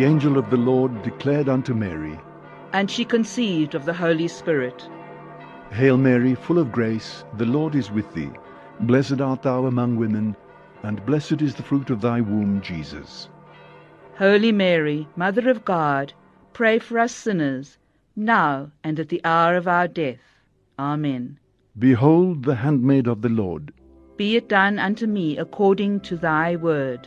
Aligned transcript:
the 0.00 0.06
angel 0.06 0.38
of 0.38 0.48
the 0.48 0.56
Lord 0.56 1.02
declared 1.02 1.46
unto 1.46 1.74
Mary, 1.74 2.18
And 2.72 2.90
she 2.90 3.04
conceived 3.04 3.74
of 3.74 3.84
the 3.84 3.92
Holy 3.92 4.28
Spirit. 4.28 4.88
Hail 5.72 5.98
Mary, 5.98 6.34
full 6.34 6.58
of 6.58 6.72
grace, 6.72 7.22
the 7.36 7.44
Lord 7.44 7.74
is 7.74 7.90
with 7.90 8.10
thee. 8.14 8.30
Blessed 8.80 9.20
art 9.20 9.42
thou 9.42 9.66
among 9.66 9.96
women, 9.96 10.34
and 10.84 11.04
blessed 11.04 11.42
is 11.42 11.54
the 11.54 11.62
fruit 11.62 11.90
of 11.90 12.00
thy 12.00 12.22
womb, 12.22 12.62
Jesus. 12.62 13.28
Holy 14.16 14.52
Mary, 14.52 15.06
Mother 15.16 15.50
of 15.50 15.66
God, 15.66 16.14
pray 16.54 16.78
for 16.78 16.98
us 16.98 17.14
sinners, 17.14 17.76
now 18.16 18.70
and 18.82 18.98
at 18.98 19.10
the 19.10 19.20
hour 19.22 19.54
of 19.54 19.68
our 19.68 19.86
death. 19.86 20.40
Amen. 20.78 21.38
Behold 21.78 22.44
the 22.44 22.54
handmaid 22.54 23.06
of 23.06 23.20
the 23.20 23.28
Lord. 23.28 23.70
Be 24.16 24.36
it 24.36 24.48
done 24.48 24.78
unto 24.78 25.06
me 25.06 25.36
according 25.36 26.00
to 26.08 26.16
thy 26.16 26.56
word. 26.56 27.06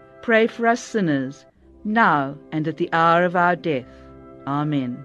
pray 0.21 0.47
for 0.47 0.67
us 0.67 0.81
sinners, 0.81 1.45
now 1.83 2.37
and 2.51 2.67
at 2.67 2.77
the 2.77 2.89
hour 2.93 3.23
of 3.23 3.35
our 3.35 3.55
death. 3.55 3.87
Amen. 4.45 5.03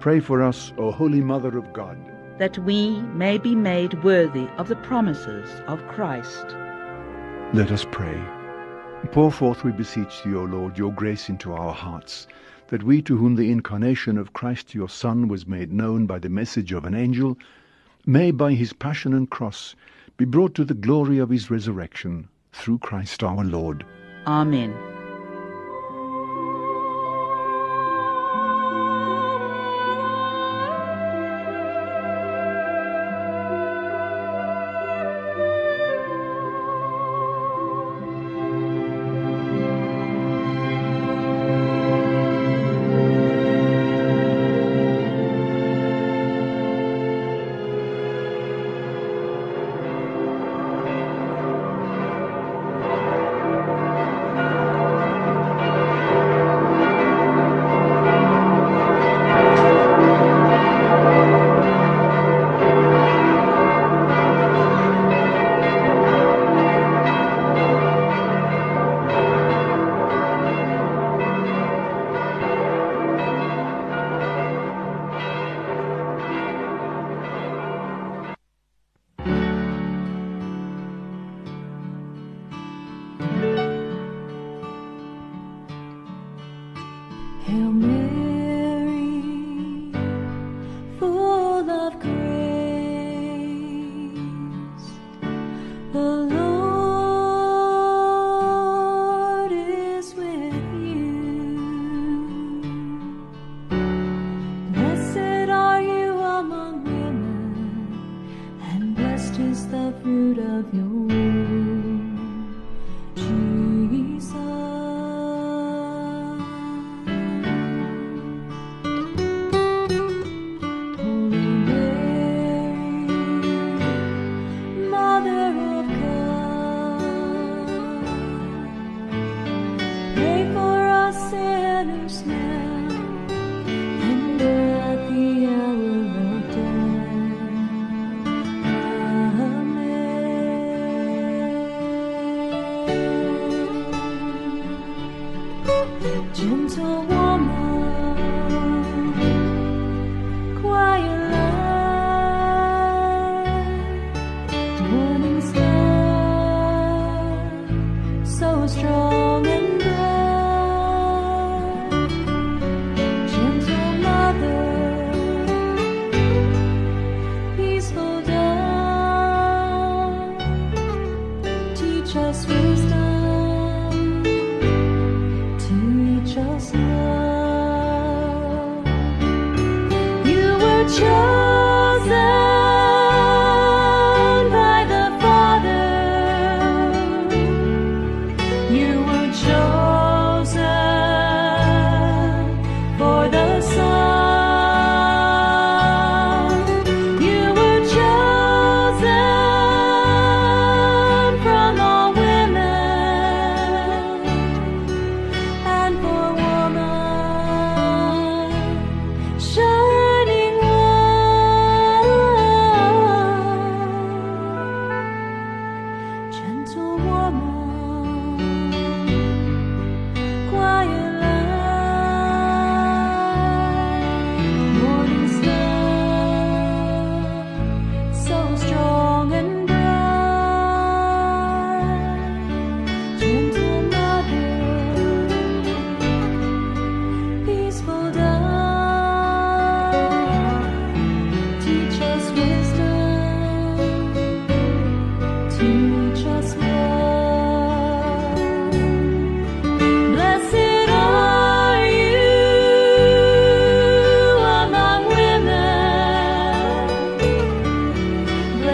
Pray 0.00 0.20
for 0.20 0.42
us, 0.42 0.72
O 0.78 0.90
Holy 0.90 1.20
Mother 1.20 1.56
of 1.56 1.72
God. 1.72 1.98
That 2.38 2.58
we 2.58 3.00
may 3.14 3.38
be 3.38 3.54
made 3.54 4.02
worthy 4.02 4.48
of 4.58 4.68
the 4.68 4.76
promises 4.76 5.48
of 5.66 5.86
Christ. 5.88 6.44
Let 7.54 7.70
us 7.70 7.86
pray. 7.90 8.20
Pour 9.10 9.30
forth, 9.30 9.64
we 9.64 9.72
beseech 9.72 10.22
thee, 10.22 10.34
O 10.34 10.44
Lord, 10.44 10.78
your 10.78 10.92
grace 10.92 11.28
into 11.28 11.52
our 11.52 11.72
hearts, 11.72 12.26
that 12.68 12.82
we 12.82 13.02
to 13.02 13.16
whom 13.16 13.36
the 13.36 13.50
incarnation 13.50 14.16
of 14.16 14.32
Christ 14.32 14.74
your 14.74 14.88
Son 14.88 15.28
was 15.28 15.46
made 15.46 15.72
known 15.72 16.06
by 16.06 16.18
the 16.18 16.28
message 16.28 16.72
of 16.72 16.84
an 16.84 16.94
angel, 16.94 17.36
may 18.06 18.30
by 18.30 18.52
his 18.52 18.72
passion 18.72 19.12
and 19.12 19.28
cross 19.28 19.74
be 20.16 20.24
brought 20.24 20.54
to 20.54 20.64
the 20.64 20.74
glory 20.74 21.18
of 21.18 21.30
his 21.30 21.50
resurrection, 21.50 22.28
through 22.52 22.78
Christ 22.78 23.22
our 23.22 23.44
Lord. 23.44 23.84
Amen. 24.26 24.72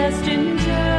Blessed 0.09 0.98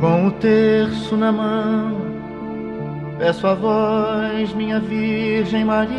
Com 0.00 0.28
o 0.28 0.30
terço 0.30 1.16
na 1.16 1.32
mão, 1.32 1.96
peço 3.18 3.48
a 3.48 3.54
vós, 3.54 4.54
minha 4.54 4.78
Virgem 4.78 5.64
Maria. 5.64 5.98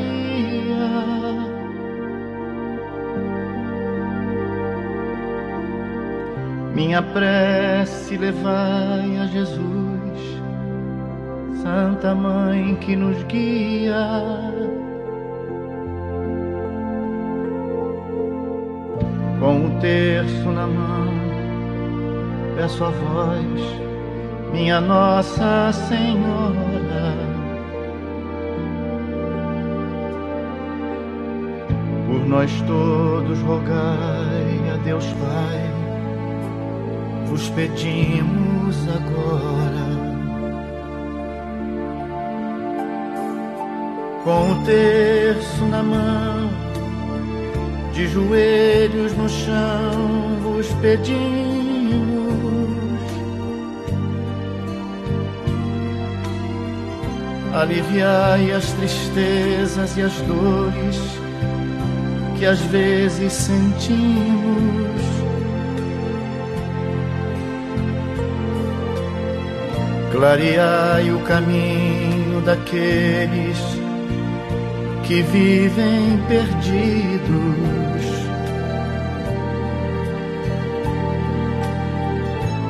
Minha 6.74 7.02
prece 7.02 8.16
levai 8.16 9.18
a 9.18 9.26
Jesus, 9.26 10.42
Santa 11.62 12.16
Mãe 12.16 12.76
que 12.76 12.96
nos 12.96 13.22
guia. 13.24 14.08
Com 19.42 19.66
o 19.66 19.80
terço 19.82 20.50
na 20.54 20.68
mão, 20.68 21.10
peço 22.56 22.86
a 22.86 22.90
vós, 22.92 23.89
minha 24.52 24.82
Nossa 24.82 25.72
Senhora, 25.88 27.16
por 32.08 32.26
nós 32.28 32.52
todos 32.68 33.40
rogai 33.42 34.72
a 34.74 34.78
Deus 34.84 35.06
Pai, 35.06 35.70
vos 37.28 37.50
pedimos 37.50 38.78
agora. 38.88 40.10
Com 44.24 44.52
o 44.52 44.64
terço 44.66 45.66
na 45.66 45.82
mão, 45.82 46.50
de 47.94 48.08
joelhos 48.08 49.16
no 49.16 49.30
chão, 49.30 50.40
vos 50.44 50.68
pedimos. 50.82 51.59
Aliviai 57.54 58.52
as 58.52 58.72
tristezas 58.74 59.98
e 59.98 60.02
as 60.04 60.14
dores 60.22 61.20
que 62.38 62.46
às 62.46 62.60
vezes 62.60 63.34
sentimos. 63.34 65.02
Clareai 70.12 71.12
o 71.12 71.20
caminho 71.20 72.42
daqueles 72.42 73.58
que 75.04 75.22
vivem 75.24 76.20
perdidos. 76.28 77.40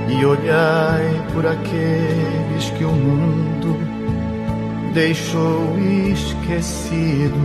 E 0.09 0.25
olhai 0.25 1.27
por 1.33 1.45
aqueles 1.45 2.69
que 2.77 2.83
o 2.83 2.91
mundo 2.91 3.78
deixou 4.99 5.79
esquecidos. 6.11 7.39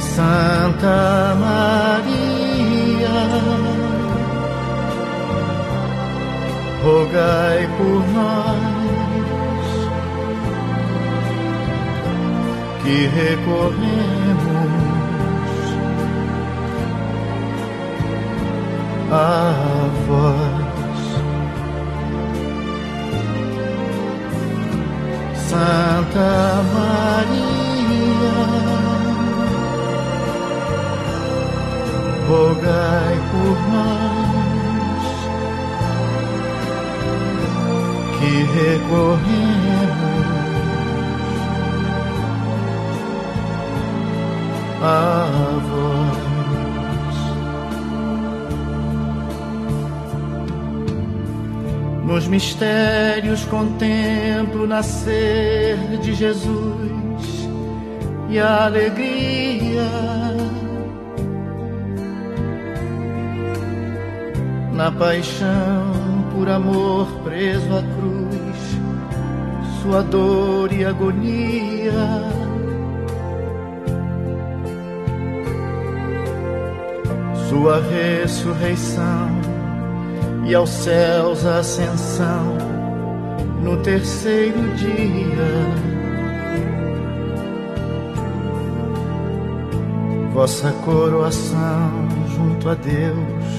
Santa 0.00 1.36
Maria, 1.38 3.18
rogai 6.82 7.68
por 7.76 8.02
nós 8.14 8.52
que 12.82 12.96
recorremos 13.06 14.62
a 19.10 19.90
vós. 20.08 20.51
Santa 25.52 26.64
Maria, 26.72 28.40
rogai 32.26 33.16
por 33.30 33.56
nós 33.70 35.04
que 38.18 38.32
recorremos 38.44 39.20
a 44.80 44.86
vós. 45.68 46.11
Nos 52.12 52.26
mistérios 52.26 53.42
contemplo 53.46 54.66
nascer 54.66 55.78
de 56.02 56.12
Jesus 56.12 57.48
e 58.28 58.38
a 58.38 58.66
alegria 58.66 59.88
na 64.74 64.92
paixão 64.92 66.28
por 66.34 66.50
amor 66.50 67.06
preso 67.24 67.74
à 67.74 67.82
cruz, 67.82 69.80
sua 69.80 70.02
dor 70.02 70.70
e 70.70 70.84
agonia. 70.84 71.92
Sua 77.48 77.80
ressurreição 77.80 79.31
e 80.52 80.54
aos 80.54 80.68
céus 80.68 81.46
a 81.46 81.60
ascensão 81.60 82.58
no 83.62 83.78
terceiro 83.78 84.60
dia. 84.76 85.92
vossa 90.34 90.70
coroação 90.84 92.08
junto 92.34 92.68
a 92.68 92.74
Deus, 92.74 93.52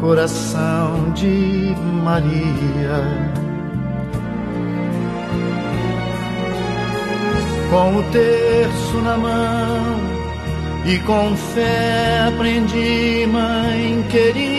coração 0.00 1.10
de 1.12 1.74
Maria. 2.04 3.32
Com 7.70 7.96
o 7.96 8.02
terço 8.10 8.96
na 9.02 9.16
mão 9.16 10.12
e 10.84 10.98
com 10.98 11.36
fé 11.36 12.26
aprendi, 12.28 13.26
mãe 13.26 14.04
querida, 14.10 14.51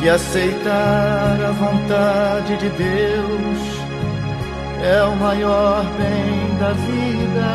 que 0.00 0.08
aceitar 0.08 1.38
a 1.46 1.50
vontade 1.52 2.56
de 2.56 2.68
Deus 2.70 3.58
é 4.82 5.02
o 5.04 5.16
maior 5.16 5.84
bem 5.98 6.56
da 6.58 6.72
vida. 6.72 7.48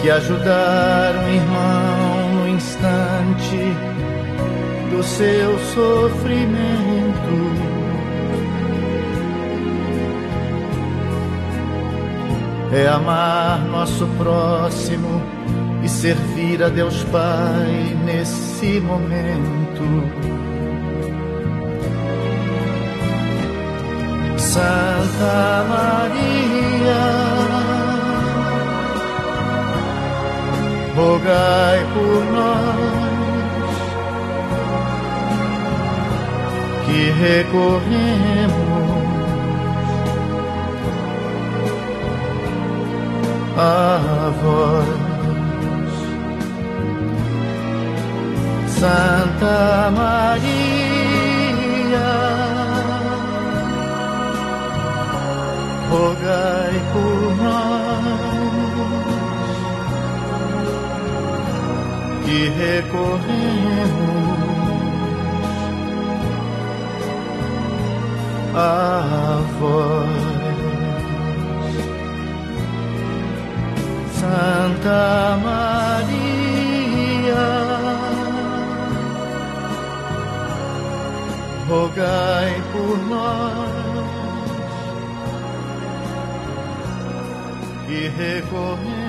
Que 0.00 0.10
ajudar 0.10 1.14
um 1.16 1.28
irmão 1.28 2.34
no 2.36 2.48
instante 2.48 3.76
do 4.90 5.02
seu 5.02 5.58
sofrimento 5.74 7.65
é 12.72 12.88
amar 12.88 13.60
nosso 13.66 14.06
próximo 14.18 15.22
e 15.82 15.88
servir 15.88 16.62
a 16.62 16.68
Deus 16.68 17.04
Pai 17.04 17.96
nesse 18.04 18.80
momento. 18.80 20.36
Santa 24.36 25.64
Maria, 25.68 27.02
rogai 30.96 31.86
por 31.94 32.24
nós 32.32 33.06
que 36.86 37.10
recorremos 37.10 38.95
a 43.56 44.32
vós, 44.42 44.86
Santa 48.68 49.90
Maria. 49.94 50.86
rogai 55.90 56.74
por 56.92 57.36
nós 57.42 57.86
que 62.24 62.38
recorremos 62.48 63.96
a 68.54 69.40
vós, 69.60 70.25
Santa 74.26 75.38
Maria. 75.44 76.26
Rogai 81.68 82.62
por 82.72 82.98
nós 83.08 83.66
e 87.88 88.08
recorremos 88.08 89.06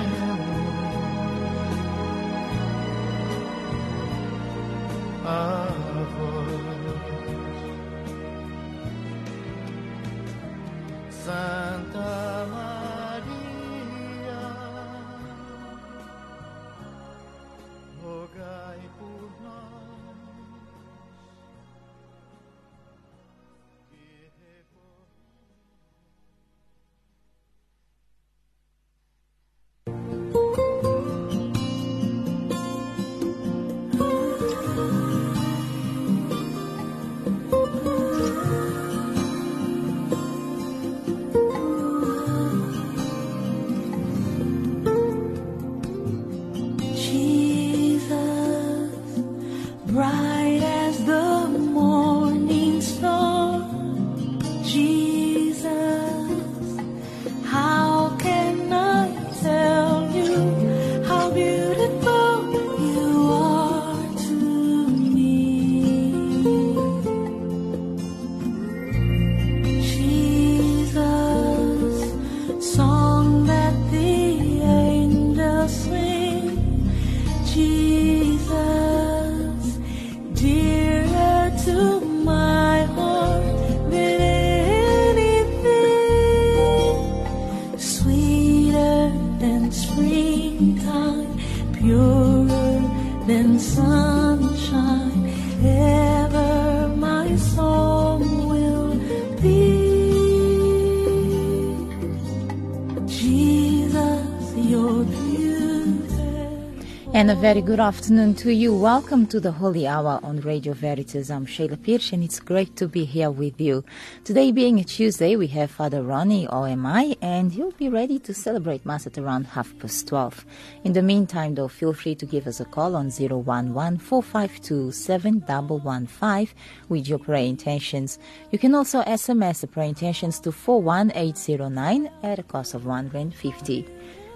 very 107.48 107.62
good 107.62 107.80
afternoon 107.80 108.34
to 108.34 108.52
you. 108.52 108.74
Welcome 108.74 109.26
to 109.28 109.40
the 109.40 109.52
Holy 109.52 109.86
Hour 109.86 110.20
on 110.22 110.42
Radio 110.42 110.74
Veritas. 110.74 111.30
I'm 111.30 111.46
Sheila 111.46 111.78
Pirsch 111.78 112.12
and 112.12 112.22
it's 112.22 112.40
great 112.40 112.76
to 112.76 112.86
be 112.86 113.06
here 113.06 113.30
with 113.30 113.58
you. 113.58 113.84
Today 114.22 114.52
being 114.52 114.78
a 114.78 114.84
Tuesday, 114.84 115.34
we 115.34 115.46
have 115.46 115.70
Father 115.70 116.02
Ronnie 116.02 116.46
OMI 116.46 117.16
and 117.22 117.50
he'll 117.50 117.70
be 117.70 117.88
ready 117.88 118.18
to 118.18 118.34
celebrate 118.34 118.84
Mass 118.84 119.06
at 119.06 119.16
around 119.16 119.46
half 119.46 119.72
past 119.78 120.06
12. 120.08 120.44
In 120.84 120.92
the 120.92 121.00
meantime 121.00 121.54
though, 121.54 121.68
feel 121.68 121.94
free 121.94 122.14
to 122.16 122.26
give 122.26 122.46
us 122.46 122.60
a 122.60 122.66
call 122.66 122.94
on 122.94 123.10
011 123.10 123.96
452 123.96 124.92
7115 124.92 126.54
with 126.90 127.08
your 127.08 127.18
prayer 127.18 127.46
intentions. 127.46 128.18
You 128.50 128.58
can 128.58 128.74
also 128.74 129.00
SMS 129.04 129.62
the 129.62 129.68
prayer 129.68 129.88
intentions 129.88 130.38
to 130.40 130.52
41809 130.52 132.10
at 132.22 132.38
a 132.38 132.42
cost 132.42 132.74
of 132.74 132.84
150. 132.84 133.88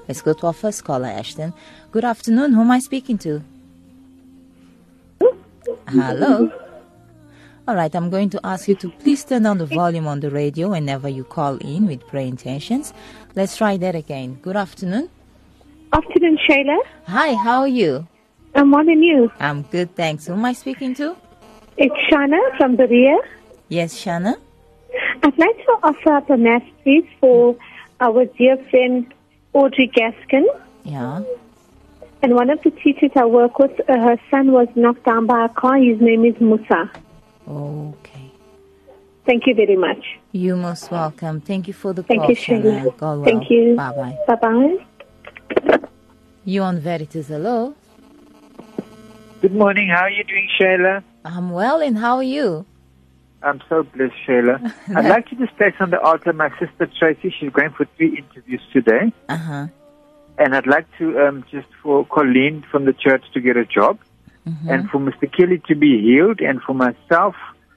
Let's 0.08 0.22
go 0.22 0.32
to 0.32 0.46
our 0.48 0.52
first 0.52 0.84
caller, 0.84 1.06
Ashton. 1.06 1.52
Good 1.90 2.04
afternoon. 2.04 2.52
Who 2.52 2.60
am 2.62 2.70
I 2.70 2.80
speaking 2.80 3.18
to? 3.18 3.42
Hello. 5.88 6.50
All 7.68 7.76
right, 7.76 7.94
I'm 7.94 8.10
going 8.10 8.28
to 8.30 8.40
ask 8.42 8.66
you 8.66 8.74
to 8.76 8.90
please 8.90 9.24
turn 9.24 9.44
down 9.44 9.58
the 9.58 9.66
volume 9.66 10.08
on 10.08 10.18
the 10.18 10.30
radio 10.30 10.70
whenever 10.70 11.08
you 11.08 11.22
call 11.22 11.56
in 11.58 11.86
with 11.86 12.04
prayer 12.08 12.26
intentions. 12.26 12.92
Let's 13.36 13.56
try 13.56 13.76
that 13.76 13.94
again. 13.94 14.38
Good 14.42 14.56
afternoon. 14.56 15.08
Afternoon, 15.92 16.38
Shayla. 16.48 16.78
Hi, 17.06 17.34
how 17.34 17.60
are 17.60 17.68
you? 17.68 18.06
I'm 18.54 18.74
on 18.74 18.86
the 18.86 18.94
news. 18.94 19.30
I'm 19.38 19.62
good, 19.62 19.94
thanks. 19.94 20.26
Who 20.26 20.32
am 20.32 20.44
I 20.44 20.54
speaking 20.54 20.94
to? 20.96 21.16
It's 21.76 21.94
Shana 22.10 22.38
from 22.56 22.76
the 22.76 22.88
Berea. 22.88 23.18
Yes, 23.68 23.94
Shana. 23.94 24.34
I'd 25.22 25.38
like 25.38 25.56
to 25.64 25.72
offer 25.82 26.12
up 26.14 26.30
a 26.30 26.36
mass, 26.36 26.62
please, 26.82 27.06
for 27.20 27.56
our 28.00 28.24
dear 28.24 28.56
friend 28.70 29.12
Audrey 29.52 29.88
Gaskin. 29.94 30.44
Yeah. 30.84 31.22
And 32.22 32.34
one 32.34 32.50
of 32.50 32.62
the 32.62 32.70
teachers 32.70 33.10
I 33.16 33.24
work 33.24 33.58
with, 33.58 33.72
uh, 33.88 33.98
her 33.98 34.16
son 34.30 34.52
was 34.52 34.68
knocked 34.76 35.04
down 35.04 35.26
by 35.26 35.44
a 35.44 35.48
car. 35.48 35.76
His 35.76 36.00
name 36.00 36.24
is 36.24 36.40
Musa. 36.40 36.90
Okay. 37.48 38.30
Thank 39.26 39.46
you 39.46 39.54
very 39.54 39.76
much. 39.76 40.18
You're 40.32 40.56
most 40.56 40.90
welcome. 40.90 41.40
Thank 41.40 41.68
you 41.68 41.74
for 41.74 41.92
the 41.92 42.02
Thank 42.02 42.20
call, 42.20 42.30
you, 42.30 42.34
Sheila. 42.36 42.62
Shana. 42.62 43.00
Well. 43.00 43.24
Thank 43.24 43.50
you. 43.50 43.76
Bye 43.76 43.92
bye. 43.92 44.18
Bye 44.26 44.36
bye. 44.36 45.98
You 46.44 46.62
on 46.62 46.78
Veritas, 46.80 47.28
hello? 47.28 47.74
Good 49.40 49.54
morning. 49.54 49.88
How 49.88 50.02
are 50.02 50.10
you 50.10 50.24
doing, 50.24 50.48
Shayla? 50.60 51.02
I'm 51.24 51.50
well, 51.50 51.80
and 51.80 51.98
how 51.98 52.16
are 52.16 52.22
you? 52.22 52.66
I'm 53.44 53.60
so 53.68 53.82
blessed, 53.82 54.14
Shayla. 54.26 54.72
I'd 54.96 55.08
like 55.08 55.28
to 55.28 55.36
just 55.36 55.56
place 55.56 55.74
on 55.80 55.90
the 55.90 56.00
altar 56.00 56.32
my 56.32 56.50
sister 56.58 56.88
Tracy. 56.98 57.34
She's 57.38 57.50
going 57.50 57.70
for 57.70 57.86
three 57.96 58.16
interviews 58.18 58.62
today. 58.72 59.12
Uh 59.28 59.36
huh. 59.36 59.66
And 60.38 60.54
I'd 60.54 60.66
like 60.66 60.86
to 60.98 61.18
um, 61.20 61.44
just 61.50 61.68
for 61.82 62.06
Colleen 62.06 62.64
from 62.70 62.84
the 62.84 62.92
church 62.92 63.22
to 63.34 63.40
get 63.40 63.56
a 63.56 63.64
job, 63.64 63.98
and 64.68 64.88
for 64.90 64.98
Mr. 64.98 65.30
Kelly 65.36 65.62
to 65.68 65.74
be 65.76 66.00
healed, 66.00 66.40
and 66.40 66.60
for 66.62 66.74
myself 66.74 67.34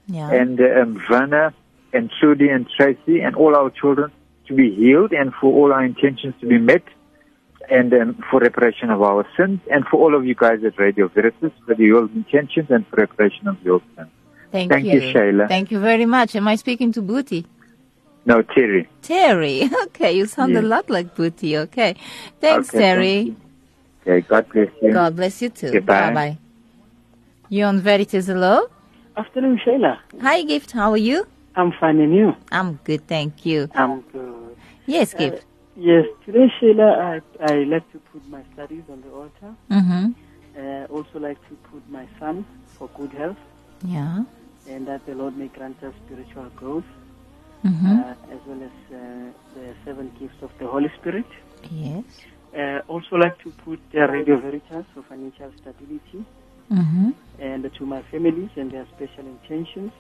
Yeah. 0.08 0.32
and 0.32 0.60
uh, 0.60 0.82
um, 0.82 1.02
Verna 1.10 1.54
and 1.94 2.12
Trudy 2.20 2.50
and 2.50 2.68
Tracy 2.78 3.20
and 3.22 3.36
all 3.36 3.56
our 3.56 3.70
children 3.70 4.12
to 4.48 4.54
be 4.56 4.74
healed, 4.74 5.12
and 5.12 5.34
for 5.34 5.52
all 5.54 5.74
our 5.74 5.84
intentions 5.84 6.34
to 6.42 6.48
be 6.48 6.58
met, 6.58 6.84
and 7.70 7.94
um, 7.94 8.24
for 8.30 8.40
reparation 8.40 8.90
of 8.90 9.02
our 9.02 9.26
sins, 9.38 9.60
and 9.72 9.86
for 9.90 9.98
all 9.98 10.16
of 10.16 10.26
you 10.26 10.36
guys 10.36 10.64
at 10.64 10.78
Radio 10.80 11.08
Veritas 11.08 11.52
for 11.66 11.74
your 11.76 12.06
intentions 12.06 12.68
and 12.70 12.86
for 12.88 12.96
reparation 12.98 13.48
of 13.48 13.58
your 13.64 13.82
sins. 13.96 14.10
Thank, 14.56 14.72
thank 14.72 14.86
you, 14.86 15.02
Shayla. 15.02 15.50
Thank 15.50 15.70
you 15.70 15.82
very 15.82 16.06
much. 16.06 16.34
Am 16.34 16.48
I 16.48 16.56
speaking 16.56 16.94
to 16.94 17.02
Booty? 17.02 17.46
No, 18.26 18.42
Terry. 18.42 18.88
Terry. 19.02 19.70
Okay, 19.88 20.14
you 20.14 20.26
sound 20.28 20.56
a 20.56 20.62
lot 20.62 20.90
like 20.90 21.14
Booty. 21.14 21.58
Okay. 21.58 21.96
Thanks, 22.40 22.70
Okay, 22.70 22.80
Terry. 22.80 23.36
Okay, 24.02 24.22
God 24.22 24.48
bless 24.50 24.70
you. 24.82 24.94
God 24.94 25.16
bless 25.18 25.42
you 25.42 25.50
too. 25.50 25.72
Goodbye. 25.72 26.08
bye. 26.08 26.14
Bye. 26.14 26.38
You 27.50 27.66
on 27.66 27.82
Veritas, 27.82 28.28
hello? 28.28 28.70
Afternoon, 29.18 29.60
Shayla. 29.60 30.00
Hi, 30.22 30.44
Gift. 30.44 30.72
How 30.72 30.92
are 30.92 31.04
you? 31.12 31.28
I'm 31.58 31.74
fine 31.74 32.00
and 32.00 32.16
you? 32.16 32.34
I'm 32.50 32.80
good, 32.86 33.06
thank 33.08 33.46
you. 33.46 33.70
I'm 33.76 34.02
good. 34.14 34.56
Yes, 34.86 35.14
Gift. 35.14 35.44
Yes, 35.76 36.06
today, 36.26 36.48
Shayla, 36.62 36.90
I, 37.12 37.22
I 37.52 37.56
like 37.66 37.92
to 37.92 38.00
put 38.14 38.26
my 38.30 38.42
studies 38.54 38.84
on 38.90 39.02
the 39.02 39.12
altar. 39.12 39.52
Mm-hmm. 39.70 40.12
Uh, 40.58 40.86
also 40.96 41.20
like 41.20 41.40
to 41.50 41.56
put 41.70 41.84
my 41.90 42.08
son 42.20 42.46
for 42.78 42.88
good 42.98 43.12
health 43.12 43.38
Yeah. 43.84 44.24
And 44.68 44.88
that 44.88 45.06
the 45.06 45.14
Lord 45.16 45.38
may 45.38 45.48
grant 45.48 45.82
us 45.84 45.94
spiritual 46.06 46.50
growth 46.56 46.86
Mm-hmm. 47.66 47.88
uh, 48.00 48.12
as 48.34 48.40
well 48.46 48.62
as 48.62 48.72
uh, 48.94 49.32
the 49.56 49.74
seven 49.86 50.12
gifts 50.20 50.36
of 50.44 50.52
the 50.60 50.68
Holy 50.68 50.92
Spirit. 51.00 51.26
yes. 51.72 52.04
Uh, 52.56 52.80
also 52.88 53.16
like 53.18 53.38
to 53.40 53.50
put 53.66 53.80
the 53.92 54.00
Radio 54.08 54.40
Veritas 54.40 54.86
for 54.94 55.02
financial 55.10 55.52
stability 55.62 56.24
Mm-hmm. 56.72 57.10
and 57.40 57.72
to 57.78 57.86
my 57.86 58.02
families 58.12 58.50
and 58.56 58.72
their 58.72 58.86
special 58.96 59.26
intentions 59.28 59.92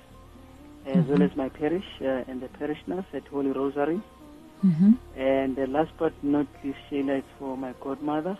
as 0.85 1.03
well 1.07 1.21
as 1.23 1.35
my 1.35 1.49
parish 1.49 1.85
uh, 2.01 2.23
and 2.29 2.39
the 2.41 2.47
parishioners 2.49 3.05
at 3.13 3.25
Holy 3.27 3.51
Rosary. 3.51 3.99
Mm-hmm. 4.63 4.91
And 5.19 5.57
uh, 5.57 5.65
last 5.67 5.91
but 5.97 6.13
not 6.23 6.47
least, 6.63 6.77
Sheila, 6.89 7.13
it's 7.15 7.27
for 7.39 7.57
my 7.57 7.73
godmother, 7.81 8.37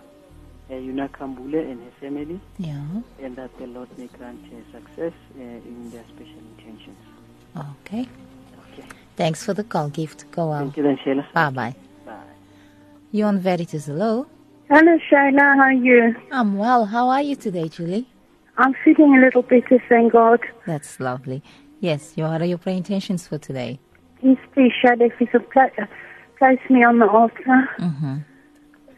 uh, 0.70 0.74
Yuna 0.74 1.10
Kambule 1.10 1.60
and 1.72 1.80
her 1.82 1.92
family, 2.00 2.40
Yeah. 2.58 2.82
and 3.22 3.36
that 3.36 3.56
the 3.58 3.68
Lord 3.68 3.90
may 3.98 4.08
grant 4.08 4.40
her 4.52 4.62
success 4.80 5.14
uh, 5.38 5.42
in 5.42 5.90
their 5.92 6.04
special 6.16 6.40
intentions. 6.58 6.98
Okay. 7.58 8.08
Okay. 8.74 8.88
Thanks 9.16 9.44
for 9.46 9.54
the 9.54 9.64
call, 9.64 9.90
Gift. 9.90 10.30
Go 10.32 10.50
on. 10.50 10.64
Thank 10.66 10.78
you 10.78 10.84
then, 10.84 10.98
Sheila. 11.04 11.28
Bye 11.34 11.50
bye. 11.52 11.76
Bye. 12.06 12.14
You 13.12 13.26
on 13.26 13.40
Veritas, 13.40 13.86
hello? 13.86 14.28
Hello, 14.70 14.98
Shayla. 15.10 15.56
How 15.56 15.60
are 15.62 15.74
you? 15.74 16.16
I'm 16.32 16.58
well. 16.58 16.86
How 16.86 17.10
are 17.10 17.22
you 17.22 17.36
today, 17.36 17.70
Julie? 17.70 18.08
I'm 18.58 18.74
feeling 18.84 19.16
a 19.18 19.22
little 19.22 19.42
better, 19.44 19.82
thank 19.88 20.14
God. 20.14 20.40
That's 20.66 21.00
lovely. 21.00 21.44
Yes, 21.80 22.14
you 22.16 22.24
what 22.24 22.42
are 22.42 22.46
your 22.46 22.58
prayer 22.58 22.76
intentions 22.78 23.28
for 23.28 23.38
today? 23.38 23.80
Please, 24.20 24.38
please, 24.54 24.72
Shayla, 24.84 25.12
if 25.12 25.22
you 25.22 25.28
could 25.28 25.50
pla- 25.52 25.70
uh, 25.78 25.86
place 26.40 26.60
me 26.70 26.84
on 26.84 27.00
the 27.00 27.08
altar 27.08 27.70
Mm-hmm. 27.80 28.18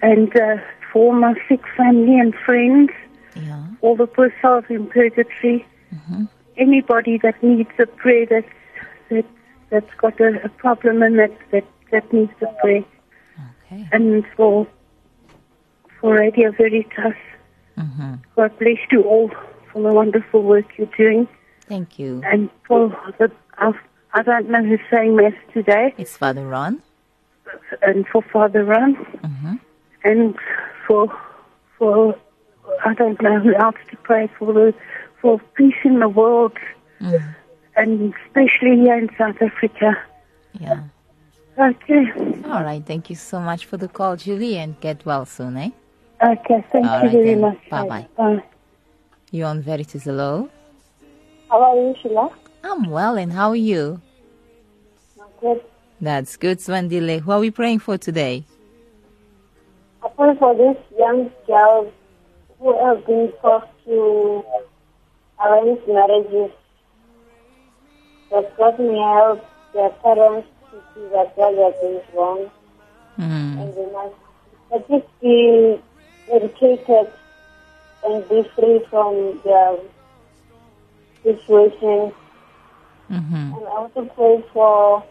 and 0.02 0.36
uh, 0.40 0.58
for 0.92 1.14
my 1.14 1.34
sick 1.48 1.62
family 1.76 2.20
and 2.20 2.34
friends, 2.46 2.92
Yeah. 3.36 3.64
all 3.82 3.96
the 3.96 4.08
poor 4.08 4.34
souls 4.42 4.66
in 4.70 4.88
purgatory, 4.88 5.66
anybody 6.58 7.18
that 7.24 7.42
needs 7.44 7.70
a 7.80 7.86
prayer 7.86 8.26
that's, 8.26 8.48
that, 9.10 9.26
that's 9.70 9.94
got 9.98 10.20
a, 10.20 10.44
a 10.44 10.50
problem 10.50 11.02
and 11.04 11.20
that, 11.20 11.32
that, 11.52 11.66
that 11.92 12.12
needs 12.12 12.32
a 12.42 12.48
prayer. 12.62 12.84
Okay. 13.66 13.88
And 13.92 14.26
for, 14.36 14.68
for 16.00 16.14
Radio 16.16 16.52
Veritas, 16.52 17.16
Mm-hmm. 17.78 18.16
God 18.36 18.58
bless 18.58 18.80
you 18.92 19.04
all 19.04 19.30
for 19.72 19.84
the 19.84 19.94
wonderful 19.94 20.42
work 20.42 20.66
you're 20.80 20.90
doing. 20.98 21.28
Thank 21.68 22.00
you. 22.00 22.24
And 22.26 22.50
for 22.68 22.90
the, 23.20 23.32
I, 23.60 23.72
I 24.16 24.24
don't 24.24 24.50
know 24.50 24.64
who's 24.64 24.80
saying 24.90 25.16
Mass 25.16 25.34
today, 25.54 25.94
It's 25.96 26.18
Father 26.18 26.48
Ron. 26.48 26.82
and 27.84 28.08
for 28.08 28.24
Father 28.24 28.64
Ron, 28.64 28.96
Mm-hmm. 28.96 29.56
and 30.06 30.36
for, 30.88 31.08
for, 31.78 32.18
I 32.86 32.94
don't 32.94 33.22
know 33.22 33.40
who 33.40 33.54
else 33.56 33.76
to 33.92 33.98
pray 33.98 34.30
for, 34.40 34.54
the, 34.54 34.74
for 35.22 35.40
peace 35.56 35.76
in 35.84 36.00
the 36.00 36.10
world, 36.10 36.54
Mm. 37.00 37.36
and 37.76 38.14
especially 38.26 38.78
here 38.78 38.98
in 38.98 39.08
South 39.20 39.40
Africa. 39.40 39.96
Yeah. 40.60 40.82
Okay, 41.60 42.06
All 42.46 42.64
right. 42.64 42.84
Thank 42.84 43.12
you 43.12 43.16
so 43.16 43.40
much 43.40 43.66
for 43.66 43.78
the 43.78 43.88
call, 43.88 44.16
Julie, 44.16 44.58
and 44.58 44.80
get 44.82 45.06
well 45.06 45.26
soon, 45.26 45.58
eh? 45.58 45.70
okay, 46.24 46.66
thank 46.72 46.88
All 46.88 47.00
you 47.02 47.04
right 47.04 47.12
very 47.12 47.26
then. 47.26 47.42
much. 47.42 47.58
Bye-bye. 47.70 48.08
Bye. 48.18 48.44
You 49.30 49.44
on 49.46 49.62
Veritas, 49.62 50.06
hello? 50.06 50.50
How 51.50 51.62
are 51.62 51.76
you, 51.76 51.96
Sheila? 52.02 52.32
I'm 52.64 52.90
well, 52.90 53.16
and 53.18 53.32
how 53.32 53.50
are 53.50 53.56
you? 53.56 54.02
Good. 55.40 55.62
That's 56.02 56.36
good, 56.38 56.58
Swandile. 56.60 57.20
Who 57.22 57.32
are 57.32 57.40
we 57.40 57.52
praying 57.52 57.80
for 57.80 57.98
today? 57.98 58.44
Pray 60.18 60.36
for 60.38 60.56
these 60.56 60.84
young 60.98 61.32
girls 61.46 61.94
who 62.60 62.86
have 62.86 63.06
been 63.06 63.32
forced 63.42 63.68
to 63.86 64.44
arrange 65.40 65.80
marriages. 65.88 66.52
That 68.32 68.58
God 68.58 68.80
may 68.80 68.98
help 68.98 69.46
their 69.74 69.90
parents 69.90 70.48
to 70.72 70.82
see 70.94 71.08
that 71.14 71.38
what 71.38 71.56
they're 71.56 71.82
doing 71.82 72.02
is 72.02 72.14
wrong 72.14 72.52
Mm. 73.20 73.60
and 73.60 73.74
they 73.76 73.92
must 73.92 74.14
at 74.76 74.90
least 74.92 75.08
be 75.22 75.82
educated 76.32 77.12
and 78.04 78.30
be 78.30 78.44
free 78.56 78.80
from 78.92 79.42
their 79.44 79.78
situation. 81.24 82.14
Mm-hmm. 83.10 83.54
And 83.56 83.66
I 83.66 83.70
also 83.70 84.06
pray 84.06 84.44
for 84.54 85.04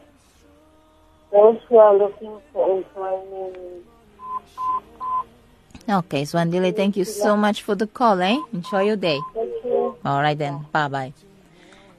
those 1.33 1.59
who 1.69 1.79
are 1.79 1.97
looking 1.97 2.39
for 2.53 2.77
employment. 2.79 3.86
Okay, 5.89 6.23
Swandile, 6.23 6.75
thank 6.75 6.97
you 6.97 7.05
so 7.05 7.37
much 7.37 7.63
for 7.63 7.77
the 7.77 7.87
call, 7.87 8.21
eh? 8.21 8.37
Enjoy 8.53 8.83
your 8.83 8.97
day. 8.97 9.21
Thank 9.35 9.53
you. 9.65 9.97
All 10.05 10.21
right 10.21 10.37
then. 10.37 10.67
Bye 10.73 10.89
bye. 10.89 11.13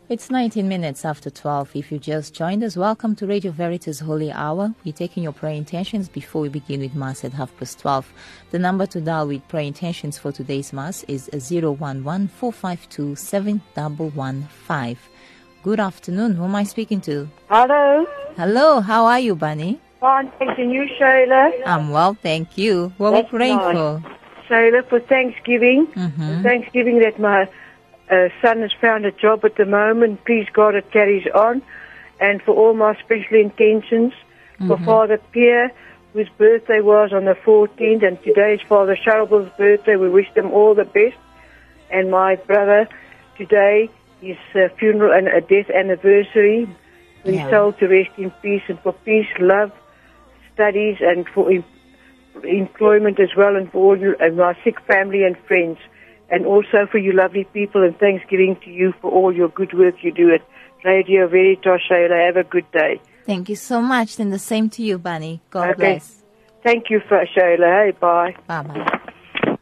It's 0.09 0.29
19 0.29 0.67
minutes 0.67 1.05
after 1.05 1.29
12. 1.29 1.71
If 1.73 1.91
you 1.91 1.97
just 1.97 2.33
joined 2.33 2.63
us, 2.63 2.75
welcome 2.75 3.15
to 3.15 3.27
Radio 3.27 3.51
Veritas 3.51 3.99
Holy 4.01 4.29
Hour. 4.29 4.73
We're 4.83 4.93
taking 4.93 5.23
your 5.23 5.31
prayer 5.31 5.53
intentions 5.53 6.09
before 6.09 6.41
we 6.41 6.49
begin 6.49 6.81
with 6.81 6.95
Mass 6.95 7.23
at 7.23 7.31
half 7.31 7.55
past 7.57 7.79
12. 7.79 8.11
The 8.51 8.59
number 8.59 8.85
to 8.87 8.99
dial 8.99 9.27
with 9.27 9.47
prayer 9.47 9.63
intentions 9.63 10.17
for 10.17 10.33
today's 10.33 10.73
Mass 10.73 11.03
is 11.03 11.29
011 11.29 12.27
452 12.27 13.15
7115. 13.15 14.97
Good 15.63 15.79
afternoon. 15.79 16.35
Who 16.35 16.43
am 16.43 16.55
I 16.55 16.63
speaking 16.63 16.99
to? 17.01 17.29
Hello. 17.49 18.05
Hello, 18.35 18.81
how 18.81 19.05
are 19.05 19.19
you, 19.19 19.35
Bunny? 19.35 19.79
Fine, 19.99 20.31
thanks. 20.37 20.53
And 20.57 20.71
you, 20.71 20.87
Shayla? 20.99 21.63
I'm 21.65 21.89
well, 21.89 22.13
thank 22.13 22.57
you. 22.57 22.93
What 22.97 23.07
are 23.07 23.11
we 23.11 23.21
That's 23.21 23.29
praying 23.31 23.57
nice. 23.57 23.75
for? 23.75 24.03
Shayla, 24.47 24.87
for 24.87 24.99
Thanksgiving. 24.99 25.87
Mm-hmm. 25.87 26.43
Thanksgiving 26.43 26.99
that 26.99 27.19
my 27.19 27.49
uh, 28.09 28.29
son 28.41 28.61
has 28.61 28.71
found 28.79 29.05
a 29.05 29.11
job 29.11 29.43
at 29.43 29.55
the 29.55 29.65
moment. 29.65 30.23
Please, 30.25 30.47
God, 30.53 30.75
it 30.75 30.91
carries 30.91 31.27
on. 31.33 31.61
And 32.19 32.41
for 32.41 32.55
all 32.55 32.73
my 32.73 32.95
special 32.99 33.37
intentions. 33.37 34.13
For 34.65 34.77
Father 34.79 35.19
Pierre, 35.31 35.71
whose 36.13 36.29
birthday 36.29 36.81
was 36.81 37.13
on 37.13 37.25
the 37.25 37.35
14th, 37.35 38.03
and 38.03 38.21
today 38.23 38.55
is 38.55 38.61
Father 38.67 38.95
Sharable's 38.95 39.55
birthday. 39.55 39.95
We 39.95 40.09
wish 40.09 40.33
them 40.33 40.51
all 40.51 40.73
the 40.73 40.83
best. 40.83 41.15
And 41.91 42.09
my 42.09 42.37
brother, 42.37 42.89
today, 43.37 43.89
his 44.19 44.37
uh, 44.55 44.69
funeral 44.79 45.13
and 45.13 45.27
a 45.27 45.41
death 45.41 45.69
anniversary. 45.69 46.67
We 47.23 47.35
yeah. 47.35 47.49
soul 47.51 47.73
to 47.73 47.87
rest 47.87 48.09
in 48.17 48.31
peace 48.41 48.63
and 48.67 48.79
for 48.79 48.93
peace, 48.93 49.27
love, 49.39 49.71
studies, 50.57 50.97
and 51.01 51.27
for 51.33 51.51
em- 51.51 51.63
employment 52.43 53.19
as 53.19 53.29
well, 53.37 53.55
and 53.55 53.71
for 53.71 53.77
all 53.85 53.97
you, 53.97 54.15
and 54.19 54.37
my 54.37 54.53
sick 54.63 54.77
family 54.91 55.23
and 55.23 55.35
friends, 55.47 55.77
and 56.29 56.45
also 56.45 56.79
for 56.91 56.97
you 56.97 57.13
lovely 57.13 57.45
people, 57.53 57.83
and 57.83 57.97
thanksgiving 57.99 58.57
to 58.63 58.69
you 58.71 58.93
for 59.01 59.11
all 59.11 59.31
your 59.33 59.49
good 59.49 59.73
work 59.73 59.95
you 60.01 60.11
do 60.11 60.33
at 60.33 60.41
Radio 60.83 61.27
Veritas. 61.27 61.81
Shayla, 61.89 62.25
have 62.27 62.37
a 62.37 62.43
good 62.43 62.69
day. 62.71 62.99
Thank 63.25 63.49
you 63.49 63.55
so 63.55 63.81
much, 63.81 64.19
and 64.19 64.31
the 64.31 64.39
same 64.39 64.69
to 64.71 64.81
you, 64.83 64.97
Bunny. 64.97 65.41
God 65.49 65.69
Okay. 65.71 65.75
bless. 65.93 66.23
Thank 66.63 66.89
you 66.89 66.99
for 67.07 67.19
Shayla. 67.35 67.85
Hey, 67.85 67.91
bye. 67.91 68.35
Bye 68.47 68.63
bye. 68.63 69.57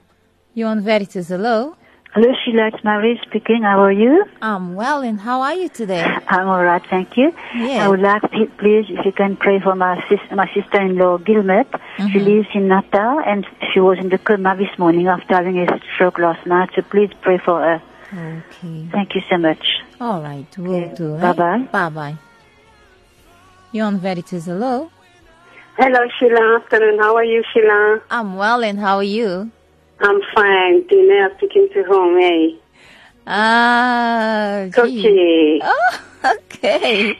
You 0.53 0.65
on 0.67 0.81
Veritas, 0.81 1.27
hello? 1.27 1.75
Hello, 2.15 2.34
Sheila. 2.45 2.67
It's 2.67 2.82
Marie 2.82 3.19
speaking. 3.28 3.63
How 3.63 3.82
are 3.84 3.91
you? 3.91 4.23
I'm 4.41 4.73
well, 4.73 5.01
and 5.01 5.19
how 5.19 5.41
are 5.41 5.54
you 5.54 5.67
today? 5.67 6.01
I'm 6.30 6.47
all 6.47 6.63
right, 6.63 6.82
thank 6.89 7.17
you. 7.17 7.34
Yes. 7.54 7.82
I 7.82 7.89
would 7.89 7.99
like, 7.99 8.21
p- 8.32 8.45
please, 8.58 8.86
if 8.88 9.06
you 9.06 9.12
can 9.12 9.36
pray 9.36 9.60
for 9.60 9.75
my 9.75 10.01
sis- 10.08 10.32
my 10.32 10.49
sister-in-law, 10.54 11.17
Gilmet. 11.28 11.67
She 11.97 12.04
mm-hmm. 12.04 12.19
lives 12.19 12.47
in 12.54 12.69
Natal, 12.69 13.19
and 13.19 13.45
she 13.73 13.82
was 13.82 13.97
in 13.99 14.08
the 14.08 14.17
coma 14.17 14.56
this 14.56 14.80
morning 14.80 15.08
after 15.08 15.36
having 15.36 15.60
a 15.60 15.67
stroke 15.93 16.17
last 16.17 16.45
night. 16.47 16.69
So 16.73 16.84
please 16.84 17.12
pray 17.21 17.38
for 17.38 17.60
her. 17.60 17.82
Okay. 18.13 18.88
Thank 18.93 19.13
you 19.15 19.21
so 19.30 19.38
much. 19.38 19.65
All 19.99 20.21
right, 20.21 20.47
we'll 20.58 20.95
do. 20.95 21.17
Eh? 21.17 21.19
Bye-bye. 21.19 21.67
Bye 21.69 21.89
bye. 21.89 22.17
You're 23.73 23.88
on 23.88 23.99
Veritas. 23.99 24.45
Hello. 24.45 24.89
Hello, 25.78 26.08
Sheila. 26.17 26.62
Afternoon. 26.62 26.97
How 26.97 27.17
are 27.17 27.25
you, 27.25 27.43
Sheila? 27.51 27.99
I'm 28.10 28.38
well, 28.38 28.63
and 28.63 28.80
how 28.80 28.95
are 28.95 29.04
you? 29.04 29.51
I'm 29.99 30.19
fine. 30.34 30.86
Dinner 30.88 31.29
speaking 31.38 31.69
to 31.73 31.84
home, 31.86 32.17
eh? 32.21 32.58
Ah. 33.27 34.65
Cookie. 34.73 35.62
Oh, 36.27 36.38
okay. 36.55 37.15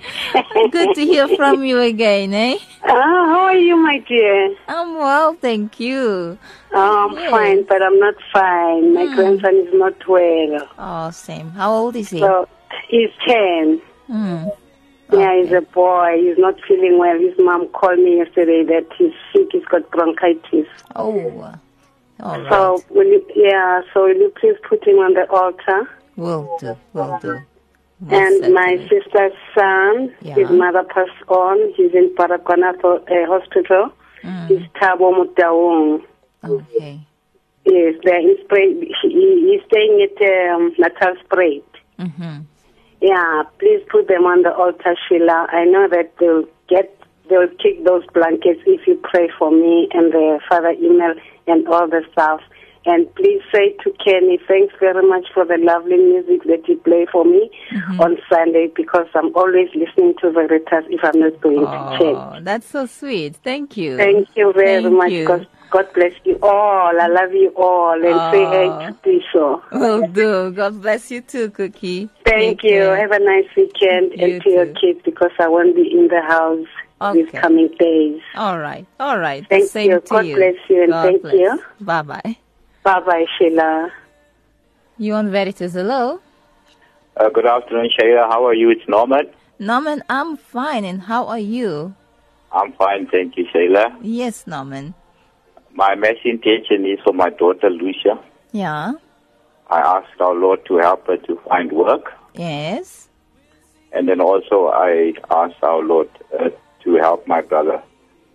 Good 0.72 0.96
to 0.96 1.06
hear 1.06 1.28
from 1.28 1.64
you 1.64 1.80
again, 1.80 2.34
eh? 2.34 2.58
Ah, 2.84 2.90
how 2.90 3.40
are 3.46 3.56
you, 3.56 3.76
my 3.78 4.00
dear? 4.08 4.56
I'm 4.68 4.96
well, 4.96 5.36
thank 5.36 5.80
you. 5.80 6.40
Oh, 6.74 7.08
I'm 7.10 7.16
Yeah. 7.20 7.30
fine, 7.30 7.64
but 7.70 7.84
I'm 7.84 8.00
not 8.00 8.16
fine. 8.34 8.94
My 8.96 9.06
Hmm. 9.06 9.16
grandson 9.16 9.56
is 9.58 9.74
not 9.74 10.08
well. 10.08 10.68
Oh, 10.80 11.12
same. 11.12 11.52
How 11.52 11.72
old 11.72 11.96
is 11.96 12.10
he? 12.10 12.20
So, 12.20 12.48
he's 12.90 13.12
10. 13.28 13.80
Hmm. 14.08 14.46
Yeah, 15.14 15.40
he's 15.40 15.52
a 15.52 15.62
boy. 15.62 16.18
He's 16.20 16.40
not 16.40 16.56
feeling 16.68 16.98
well. 16.98 17.18
His 17.20 17.38
mom 17.38 17.68
called 17.68 18.00
me 18.00 18.18
yesterday 18.18 18.64
that 18.64 18.88
he's 18.98 19.14
sick. 19.32 19.50
He's 19.52 19.66
got 19.66 19.90
bronchitis. 19.92 20.68
Oh, 20.96 21.54
all 22.22 22.40
right. 22.42 22.52
So, 22.52 22.84
will 22.90 23.06
you, 23.08 23.26
yeah, 23.36 23.82
so 23.94 24.04
will 24.04 24.16
you 24.16 24.32
please 24.40 24.56
put 24.68 24.86
him 24.88 24.96
on 24.98 25.14
the 25.14 25.30
altar? 25.30 25.90
Will 26.16 26.58
do, 26.60 26.76
will 26.94 27.20
do. 27.22 27.40
And 28.10 28.54
my 28.54 28.78
sister's 28.90 29.34
son, 29.58 30.14
Yeah. 30.22 30.36
his 30.36 30.50
mother 30.50 30.84
passed 30.84 31.12
on. 31.30 31.74
He's 31.76 31.94
in 31.94 32.14
Paraconato 32.16 33.02
uh, 33.02 33.26
Hospital. 33.28 33.92
Mm. 34.24 34.48
He's 34.48 34.68
Tabo 34.82 35.14
Mutaung. 35.14 36.04
Okay. 36.44 37.00
Yes, 37.66 37.96
there 38.04 38.20
in 38.20 38.38
Spray. 38.44 38.74
He, 39.02 39.58
he's 39.58 39.62
staying 39.68 40.06
at 40.06 40.54
um, 40.56 40.74
Natalspruit. 40.78 41.64
Mm-hmm. 42.00 42.42
Yeah, 43.02 43.44
please 43.60 43.82
put 43.90 44.08
them 44.08 44.26
on 44.26 44.44
the 44.44 44.54
altar, 44.54 44.96
Sheila. 45.08 45.48
I 45.50 45.64
know 45.66 45.88
that 45.90 46.14
they'll 46.20 46.46
get, 46.70 46.96
they'll 47.30 47.48
kick 47.60 47.84
those 47.86 48.06
blankets 48.14 48.62
if 48.66 48.86
you 48.88 49.00
pray 49.04 49.30
for 49.40 49.52
me 49.52 49.88
and 49.94 50.12
the 50.12 50.40
father 50.50 50.72
email 50.72 51.14
and 51.48 51.68
all 51.68 51.88
the 51.88 52.02
stuff. 52.12 52.42
And 52.88 53.14
please 53.16 53.42
say 53.52 53.76
to 53.84 53.92
Kenny, 54.04 54.38
thanks 54.48 54.74
very 54.80 55.08
much 55.08 55.26
for 55.34 55.44
the 55.44 55.58
lovely 55.58 55.98
music 55.98 56.44
that 56.44 56.68
you 56.68 56.78
play 56.78 57.08
for 57.12 57.26
me 57.26 57.50
mm-hmm. 57.72 58.00
on 58.00 58.18
Sunday 58.32 58.72
because 58.76 59.08
I'm 59.16 59.36
always 59.36 59.70
listening 59.74 60.14
to 60.22 60.32
Veritas 60.32 60.86
if 60.90 61.04
I'm 61.04 61.20
not 61.20 61.42
going 61.42 61.62
to 61.62 61.98
church. 61.98 62.16
Oh, 62.16 62.38
that's 62.42 62.68
so 62.68 62.86
sweet. 62.86 63.38
Thank 63.38 63.76
you. 63.76 63.98
Thank 63.98 64.30
you 64.36 64.54
very 64.54 64.84
Thank 64.84 64.96
much. 64.96 65.12
you. 65.12 65.26
God, 65.26 65.48
God 65.72 65.88
bless 65.96 66.14
you 66.26 66.38
all. 66.44 67.02
I 67.02 67.08
love 67.08 67.34
you 67.34 67.52
all. 67.58 67.94
And 67.96 68.04
say 68.32 68.46
oh. 68.46 68.52
hey 68.52 68.70
Oh. 68.70 68.88
to 68.88 68.94
Tisho. 69.10 69.72
Will 69.72 70.08
do. 70.08 70.52
God 70.52 70.80
bless 70.80 71.10
you 71.10 71.22
too, 71.22 71.50
Cookie. 71.50 72.08
Thank 72.24 72.62
Take 72.62 72.64
you. 72.64 72.70
care. 72.70 72.98
Have 72.98 73.12
a 73.12 73.20
nice 73.20 73.50
weekend 73.58 74.14
You 74.14 74.36
and 74.36 74.44
to 74.44 74.50
your 74.52 74.68
kids 74.68 75.00
because 75.04 75.32
I 75.40 75.48
won't 75.48 75.76
be 75.76 75.92
in 75.92 76.08
the 76.08 76.22
house 76.22 76.68
these 77.14 77.30
coming 77.32 77.70
days. 77.80 78.22
All 78.36 78.60
right. 78.60 78.86
All 79.00 79.20
right. 79.20 79.46
Thank 79.50 79.70
Same 79.70 79.92
you. 79.92 80.00
to 80.00 80.08
God 80.08 80.26
you. 80.26 80.36
bless 80.36 80.56
you 80.70 80.84
and 80.84 80.92
God 80.92 81.04
thank 81.04 81.22
bless. 81.22 81.34
you. 81.36 81.64
Bye 81.82 82.02
bye. 82.02 82.38
Bye 82.84 83.00
bye, 83.02 83.26
Sheila. 83.38 83.92
You 84.98 85.14
on 85.14 85.30
Veritas? 85.32 85.74
Hello. 85.74 86.20
Uh, 87.18 87.30
good 87.30 87.46
afternoon, 87.46 87.90
Sheila. 87.98 88.28
How 88.30 88.46
are 88.46 88.54
you? 88.54 88.70
It's 88.70 88.88
Norman. 88.88 89.28
Norman, 89.60 90.04
I'm 90.10 90.38
fine. 90.38 90.86
And 90.86 91.02
how 91.02 91.28
are 91.28 91.40
you? 91.40 91.96
I'm 92.52 92.72
fine, 92.74 93.08
thank 93.08 93.36
you, 93.38 93.46
Sheila. 93.52 93.98
Yes, 94.02 94.48
Norman. 94.48 94.94
My 95.74 95.96
main 95.96 96.16
intention 96.24 96.86
is 96.86 97.00
for 97.04 97.14
my 97.14 97.30
daughter, 97.30 97.70
Lucia. 97.70 98.18
Yeah. 98.54 98.94
I 99.70 99.80
asked 99.80 100.22
our 100.22 100.34
Lord 100.34 100.66
to 100.68 100.78
help 100.78 101.08
her 101.08 101.18
to 101.18 101.36
find 101.48 101.72
work. 101.74 102.14
Yes. 102.34 103.10
And 103.92 104.08
then 104.08 104.22
also 104.22 104.68
I 104.74 105.14
asked 105.30 105.62
our 105.64 105.84
Lord 105.84 106.10
uh, 106.40 106.50
to 106.86 106.96
help 106.96 107.28
my 107.28 107.42
brother 107.42 107.82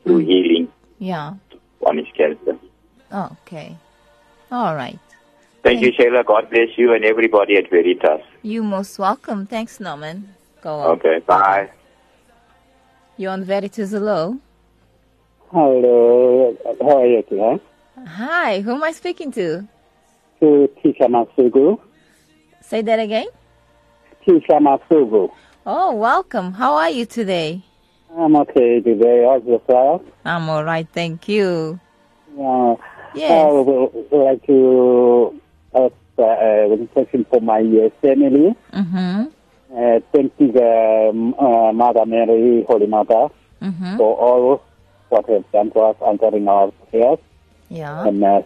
through 0.05 0.23
mm. 0.23 0.27
healing 0.27 0.69
Yeah. 0.99 1.35
on 1.87 1.97
his 1.97 2.07
cancer. 2.17 2.59
Okay. 3.13 3.77
All 4.53 4.75
right. 4.75 4.99
Thank 5.63 5.83
you, 5.83 5.93
Shayla. 5.93 6.25
God 6.25 6.51
bless 6.51 6.77
you 6.77 6.93
and 6.95 7.05
everybody 7.05 7.57
at 7.57 7.71
Veritas. 7.71 8.23
You 8.43 8.63
most 8.63 8.99
welcome. 8.99 9.47
Thanks, 9.47 9.79
Norman. 9.81 10.35
Go 10.63 10.75
on. 10.75 10.87
Okay, 10.99 11.19
bye. 11.27 11.71
You're 13.17 13.33
on 13.33 13.45
Veritas. 13.45 13.91
Hello. 13.91 14.39
Hello, 15.51 16.57
how 16.81 16.99
are 17.01 17.07
you 17.07 17.23
today? 17.29 17.61
Hi. 18.07 18.61
Who 18.61 18.73
am 18.75 18.85
I 18.85 18.93
speaking 18.93 19.33
to? 19.33 19.67
To 20.41 20.71
Tisha 20.83 21.07
Masugu. 21.09 21.79
Say 22.63 22.83
that 22.83 22.99
again. 23.01 23.27
Tisha 24.27 24.59
Masugu. 24.61 25.31
Oh, 25.67 25.95
welcome. 25.95 26.53
How 26.53 26.75
are 26.77 26.89
you 26.91 27.05
today? 27.05 27.63
I'm 28.17 28.37
okay 28.37 28.81
today. 28.81 29.25
How's 29.29 29.45
yourself? 29.45 30.03
I'm 30.25 30.49
all 30.49 30.65
right. 30.65 30.87
Thank 30.93 31.29
you. 31.29 31.81
Uh, 32.39 32.77
Yes. 33.13 33.33
I 33.33 33.51
would 33.51 34.07
like 34.13 34.47
to 34.47 35.35
ask 35.75 35.93
uh, 36.17 36.23
a 36.23 36.87
question 36.93 37.27
for 37.29 37.41
my 37.41 37.59
uh, 37.59 37.91
family. 38.01 38.55
Mm-hmm. 38.73 39.25
Uh, 39.77 39.99
thank 40.13 40.33
you, 40.39 40.49
um, 40.63 41.35
uh, 41.35 41.73
Mother 41.73 42.07
Mary, 42.07 42.65
Holy 42.69 42.87
Mother, 42.87 43.29
Mm-hmm. 43.61 43.97
for 43.97 44.17
all 44.17 44.63
what 45.09 45.27
you 45.29 45.35
have 45.35 45.51
done 45.53 45.71
for 45.73 45.91
us, 45.91 45.97
answering 46.07 46.47
our 46.47 46.71
prayers. 46.91 47.19
Yeah. 47.69 48.07
And 48.07 48.23
uh, 48.23 48.43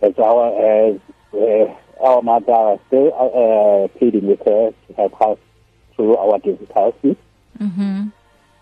as 0.00 0.18
our 0.18 0.48
uh, 0.48 0.98
uh, 1.36 1.76
our 2.00 2.22
mother 2.22 2.74
is 2.74 2.80
still 2.86 3.12
uh, 3.12 3.84
uh, 3.84 3.88
pleading 3.98 4.26
with 4.28 4.40
her 4.46 4.70
to 4.72 4.94
help 4.96 5.20
us 5.20 5.38
through 5.94 6.16
our 6.16 6.38
difficulties, 6.38 7.16
Mm-hmm. 7.60 8.08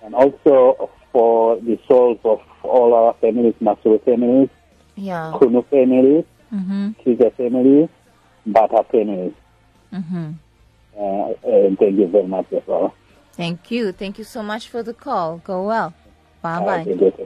And 0.07 0.15
also 0.15 0.89
for 1.13 1.57
the 1.61 1.79
souls 1.87 2.19
of 2.25 2.41
all 2.63 2.95
our 2.95 3.13
families, 3.21 3.55
Masuru 3.61 4.03
families, 4.05 4.49
Yeah. 4.97 5.33
Kunu 5.35 5.63
families, 5.69 6.25
Mm-hmm. 6.55 6.91
Kiza 7.05 7.35
families, 7.35 7.89
Bata 8.47 8.85
families. 8.91 9.33
Mm-hmm. 9.93 10.33
Uh, 10.99 11.33
and 11.45 11.79
thank 11.79 11.99
you 11.99 12.07
very 12.07 12.27
much 12.27 12.47
as 12.53 12.63
well. 12.67 12.95
Thank 13.33 13.71
you. 13.71 13.93
Thank 13.93 14.17
you 14.19 14.25
so 14.25 14.43
much 14.43 14.69
for 14.69 14.83
the 14.83 14.95
call. 14.95 15.39
Go 15.39 15.65
well. 15.67 15.93
Bye 16.41 16.63
Uh, 16.63 16.85
bye. 16.85 17.26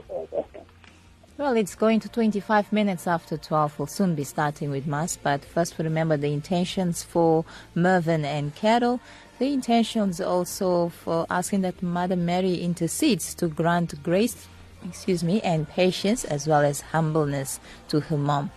Well, 1.37 1.55
it's 1.55 1.75
going 1.75 2.01
to 2.01 2.09
25 2.09 2.73
minutes 2.73 3.07
after 3.07 3.37
12. 3.37 3.79
We'll 3.79 3.87
soon 3.87 4.15
be 4.15 4.25
starting 4.25 4.69
with 4.69 4.85
Mass, 4.85 5.17
but 5.17 5.45
first 5.45 5.77
we 5.77 5.85
remember 5.85 6.17
the 6.17 6.33
intentions 6.33 7.03
for 7.03 7.45
Mervyn 7.73 8.25
and 8.25 8.53
Carol. 8.53 8.99
The 9.39 9.53
intentions 9.53 10.19
also 10.19 10.89
for 10.89 11.25
asking 11.29 11.61
that 11.61 11.81
Mother 11.81 12.17
Mary 12.17 12.55
intercedes 12.55 13.33
to 13.35 13.47
grant 13.47 14.03
grace, 14.03 14.45
excuse 14.87 15.23
me, 15.23 15.41
and 15.41 15.67
patience 15.67 16.25
as 16.25 16.47
well 16.47 16.61
as 16.61 16.81
humbleness 16.81 17.61
to 17.87 18.01
her 18.01 18.17
mom. 18.17 18.51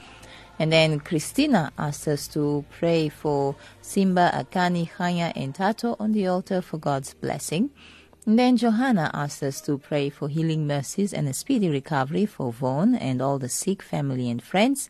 And 0.58 0.72
then 0.72 0.98
Christina 0.98 1.72
asked 1.78 2.08
us 2.08 2.26
to 2.28 2.64
pray 2.76 3.08
for 3.08 3.54
Simba, 3.82 4.30
Akani, 4.34 4.90
Hanya, 4.98 5.32
and 5.36 5.54
Tato 5.54 5.96
on 6.00 6.12
the 6.12 6.26
altar 6.26 6.60
for 6.60 6.78
God's 6.78 7.14
blessing. 7.14 7.70
And 8.26 8.38
then 8.38 8.56
Johanna 8.56 9.10
asked 9.12 9.42
us 9.42 9.60
to 9.62 9.76
pray 9.76 10.08
for 10.08 10.28
healing 10.28 10.66
mercies 10.66 11.12
and 11.12 11.28
a 11.28 11.34
speedy 11.34 11.68
recovery 11.68 12.24
for 12.24 12.52
Vaughan 12.52 12.94
and 12.94 13.20
all 13.20 13.38
the 13.38 13.50
sick 13.50 13.82
family 13.82 14.30
and 14.30 14.42
friends. 14.42 14.88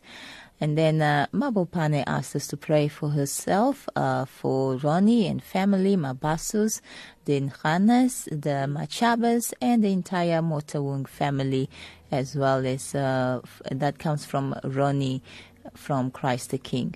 And 0.61 0.77
then 0.77 1.01
uh, 1.01 1.27
Mabopane 1.33 2.05
asked 2.07 2.33
us 2.33 2.47
to 2.47 2.57
pray 2.57 2.87
for 2.87 3.09
herself, 3.09 3.89
uh, 3.97 4.23
for 4.23 4.77
Ronnie 4.77 5.27
and 5.27 5.43
family, 5.43 5.97
Mabasus, 5.97 6.79
the 7.25 7.41
Nhanas, 7.41 8.23
the 8.29 8.65
Machabas, 8.69 9.53
and 9.59 9.83
the 9.83 9.91
entire 9.91 10.41
Motawung 10.41 11.05
family, 11.05 11.69
as 12.11 12.37
well 12.37 12.65
as 12.65 12.95
uh, 12.95 13.41
that 13.69 13.99
comes 13.99 14.23
from 14.23 14.55
Ronnie 14.63 15.21
from 15.73 16.09
Christ 16.09 16.51
the 16.51 16.57
King. 16.57 16.95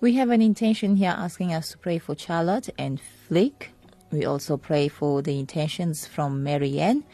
We 0.00 0.14
have 0.14 0.30
an 0.30 0.40
intention 0.40 0.96
here 0.96 1.14
asking 1.14 1.52
us 1.52 1.72
to 1.72 1.78
pray 1.78 1.98
for 1.98 2.16
Charlotte 2.16 2.70
and 2.78 2.98
Flick. 3.00 3.72
We 4.10 4.24
also 4.24 4.56
pray 4.56 4.88
for 4.88 5.20
the 5.22 5.38
intentions 5.38 6.06
from 6.06 6.42
Marianne. 6.42 7.04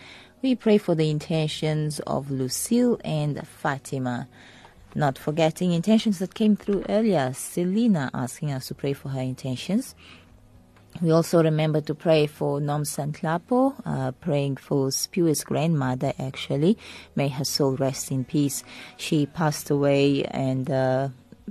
We 0.42 0.54
pray 0.54 0.78
for 0.78 0.94
the 0.94 1.10
intentions 1.10 2.00
of 2.00 2.30
Lucille 2.30 3.00
and 3.04 3.46
Fatima. 3.46 4.28
Not 4.94 5.18
forgetting 5.18 5.72
intentions 5.72 6.20
that 6.20 6.34
came 6.34 6.54
through 6.54 6.84
earlier. 6.88 7.32
Selena 7.34 8.10
asking 8.14 8.52
us 8.52 8.68
to 8.68 8.74
pray 8.74 8.92
for 8.92 9.08
her 9.08 9.20
intentions. 9.20 9.96
We 11.02 11.10
also 11.10 11.42
remember 11.42 11.80
to 11.80 11.94
pray 11.94 12.28
for 12.28 12.60
Nom 12.60 12.84
Santlapo, 12.84 13.74
uh, 13.84 14.12
praying 14.12 14.58
for 14.58 14.92
Spiwe's 14.92 15.42
grandmother, 15.42 16.12
actually. 16.20 16.78
May 17.16 17.28
her 17.28 17.44
soul 17.44 17.74
rest 17.74 18.12
in 18.12 18.24
peace. 18.24 18.62
She 18.96 19.26
passed 19.26 19.70
away 19.70 20.24
and 20.26 20.70
uh, 20.70 21.08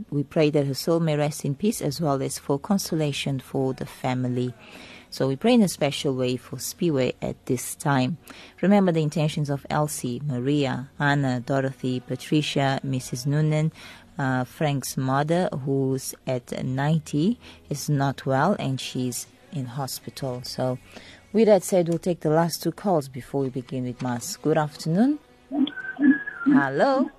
we 0.09 0.23
pray 0.23 0.49
that 0.51 0.65
her 0.67 0.73
soul 0.73 1.01
may 1.01 1.17
rest 1.17 1.43
in 1.43 1.55
peace 1.55 1.81
as 1.81 1.99
well 1.99 2.21
as 2.21 2.39
for 2.39 2.57
consolation 2.57 3.39
for 3.41 3.73
the 3.73 3.85
family. 3.85 4.53
So 5.13 5.27
we 5.27 5.35
pray 5.35 5.53
in 5.53 5.61
a 5.61 5.67
special 5.67 6.15
way 6.15 6.37
for 6.37 6.55
Spiwe 6.55 7.13
at 7.21 7.45
this 7.45 7.75
time. 7.75 8.17
Remember 8.61 8.91
the 8.91 9.03
intentions 9.03 9.47
of 9.51 9.63
Elsie, 9.69 10.19
Maria, 10.25 10.89
Anna, 10.97 11.39
Dorothy, 11.39 11.99
Patricia, 11.99 12.79
Mrs. 12.83 13.27
Noonan, 13.27 13.71
uh, 14.17 14.43
Frank's 14.43 14.97
mother, 14.97 15.49
who's 15.65 16.15
at 16.25 16.65
90, 16.65 17.39
is 17.69 17.91
not 17.91 18.25
well 18.25 18.55
and 18.57 18.81
she's 18.81 19.27
in 19.51 19.65
hospital. 19.65 20.41
So, 20.43 20.79
with 21.31 21.45
that 21.45 21.61
said, 21.61 21.89
we'll 21.89 21.99
take 21.99 22.21
the 22.21 22.31
last 22.31 22.63
two 22.63 22.71
calls 22.71 23.07
before 23.07 23.41
we 23.41 23.49
begin 23.49 23.83
with 23.83 24.01
Mass. 24.01 24.35
Good 24.35 24.57
afternoon. 24.57 25.19
Hello. 26.47 27.11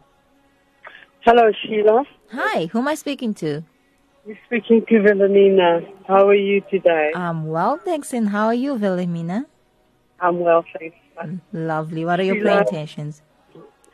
Hello, 1.21 1.53
Sheila. 1.63 2.03
Hi, 2.33 2.67
who 2.67 2.81
am 2.81 2.89
I 2.89 2.97
speaking 2.97 3.35
to? 3.35 3.63
You're 4.27 4.39
speaking 4.47 4.85
to 4.89 5.01
Wilhelmina. 5.01 5.81
How 6.09 6.27
are 6.29 6.35
you 6.35 6.63
today? 6.71 7.13
I'm 7.15 7.47
well, 7.47 7.79
thanks. 7.79 8.13
And 8.13 8.29
how 8.31 8.47
are 8.47 8.55
you, 8.55 8.75
Wilhelmina? 8.75 9.47
I'm 10.21 10.41
well, 10.41 10.65
thanks. 10.79 10.97
Lovely. 11.53 12.05
What 12.05 12.21
are 12.21 12.23
your 12.23 12.37
Sheila. 12.37 12.45
prayer 12.47 12.61
intentions? 12.63 13.23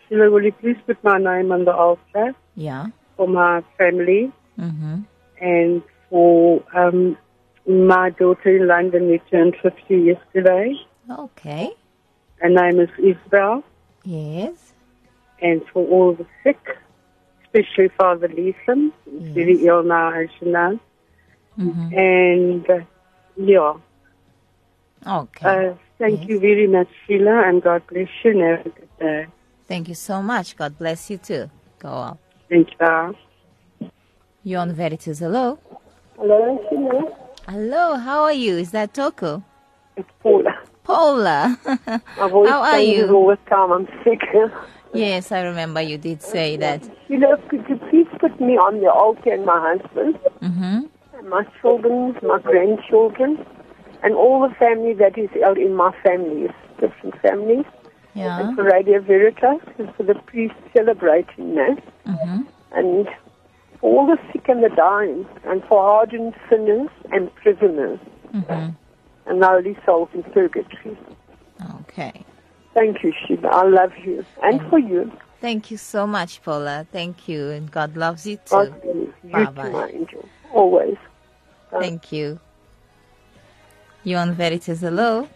Sheila, 0.09 0.31
will 0.31 0.45
you 0.45 0.53
please 0.53 0.77
put 0.87 1.03
my 1.03 1.19
name 1.19 1.51
on 1.53 1.65
the 1.65 1.75
altar 1.75 2.35
Yeah. 2.55 2.87
for 3.17 3.27
my 3.29 3.63
family 3.79 4.33
Mm-hmm. 4.59 5.01
and 5.41 5.83
for 6.11 6.63
um, 6.75 7.17
my 7.67 8.11
daughter 8.11 8.57
in 8.57 8.67
London 8.67 9.09
who 9.09 9.19
turned 9.31 9.57
50 9.63 9.97
yesterday. 9.97 10.75
Okay. 11.11 11.71
Her 12.37 12.49
name 12.51 12.79
is 12.81 12.91
Isabel. 12.99 13.65
Yes. 14.05 14.75
And 15.41 15.63
for 15.73 15.87
all 15.89 16.13
the 16.13 16.27
sick, 16.45 16.59
especially 17.53 17.89
Father 17.89 18.29
Leeson, 18.29 18.93
who's 19.05 19.29
very 19.31 19.67
ill 19.67 19.83
now, 19.83 20.13
as 20.13 20.29
you 20.41 20.53
know. 20.53 20.79
Mm-hmm. 21.59 21.99
And, 21.99 22.71
uh, 22.71 22.85
yeah. 23.37 23.75
Okay. 25.07 25.71
Uh, 25.71 25.75
thank 25.99 26.29
you 26.29 26.39
very 26.39 26.67
much, 26.67 26.89
Sheila, 27.07 27.49
and 27.49 27.63
God 27.63 27.83
bless 27.89 28.09
you. 28.25 28.39
Have 28.39 28.67
a 28.67 28.69
good 28.69 28.89
day. 28.99 29.27
Thank 29.67 29.89
you 29.89 29.95
so 29.95 30.23
much. 30.23 30.57
God 30.57 30.79
bless 30.79 31.11
you 31.11 31.19
too. 31.19 31.51
Go 31.79 31.89
on. 31.89 32.19
Thank 32.49 32.69
you. 32.81 33.15
You're 34.43 34.61
on 34.61 34.73
Veritas. 34.73 35.19
Hello. 35.19 35.59
Hello, 36.17 36.65
Sheila. 36.69 37.03
Hello. 37.49 37.97
How 37.97 38.23
are 38.23 38.33
you? 38.33 38.57
Is 38.57 38.71
that 38.73 38.95
Toko? 38.95 39.43
It's 39.97 40.09
Paula. 40.23 40.57
Paula. 40.85 41.59
How 42.17 42.63
are 42.63 42.81
you? 42.81 43.15
all 43.15 43.29
the 43.29 43.37
time. 43.49 43.73
I'm 43.73 43.89
sick. 44.05 44.23
yes, 44.95 45.33
I 45.33 45.43
remember 45.43 45.81
you 45.81 45.99
did 45.99 46.23
say 46.23 46.57
that. 46.59 46.89
You 47.09 47.19
know, 47.19 47.37
could 47.49 47.65
you 47.69 47.77
please 47.91 48.07
put 48.19 48.41
me 48.41 48.57
on 48.57 48.81
the 48.81 48.91
altar 48.91 49.33
and 49.33 49.45
my 49.45 49.61
husband, 49.77 50.19
Mm-hmm. 50.43 50.87
and 51.19 51.29
my 51.29 51.45
children, 51.61 52.17
my 52.23 52.39
grandchildren, 52.41 53.45
and 54.03 54.15
all 54.15 54.49
the 54.49 54.55
family 54.55 54.95
that 54.95 55.19
is 55.19 55.29
out 55.45 55.59
in 55.59 55.75
my 55.75 55.95
families, 56.03 56.51
different 56.81 57.15
families, 57.21 57.67
Yeah. 58.15 58.41
and 58.41 58.57
for 58.57 58.65
Radio 58.65 59.01
Veritas, 59.01 59.61
and 59.79 59.95
for 59.95 60.03
the 60.03 60.15
priest 60.15 60.55
celebrating 60.77 61.55
Mass, 61.55 61.79
Mm-hmm. 62.07 62.41
and 62.73 63.07
for 63.81 63.91
all 63.93 64.07
the 64.07 64.19
sick 64.33 64.49
and 64.49 64.63
the 64.65 64.71
dying, 64.71 65.27
and 65.45 65.63
for 65.65 65.83
hardened 65.83 66.35
sinners 66.49 66.89
and 67.13 67.35
prisoners, 67.37 67.99
Mm-hmm. 68.35 68.71
and 69.27 69.45
holy 69.45 69.77
souls 69.85 70.09
in 70.15 70.23
purgatory. 70.23 70.97
Okay. 71.81 72.25
Thank 72.75 73.03
you, 73.03 73.13
Sheila. 73.27 73.49
I 73.49 73.65
love 73.65 73.93
you. 74.05 74.25
And 74.43 74.61
for 74.71 74.79
you. 74.79 75.11
Thank 75.41 75.71
you 75.71 75.77
so 75.77 76.07
much, 76.07 76.43
Paula. 76.43 76.87
Thank 76.93 77.29
you. 77.29 77.51
And 77.51 77.71
God 77.71 77.97
loves 77.97 78.27
you 78.27 78.37
too. 78.37 78.43
God 78.51 78.75
you. 78.85 79.15
You 79.25 79.31
Bye 79.31 79.45
too, 79.47 79.51
bye. 79.53 79.71
my 79.71 79.89
angel. 79.89 80.29
Always. 80.53 80.97
Thank 81.71 82.13
you. 82.13 82.39
You're 84.05 84.21
on 84.21 84.35
Veritas. 84.35 84.81
Hello. 84.81 85.29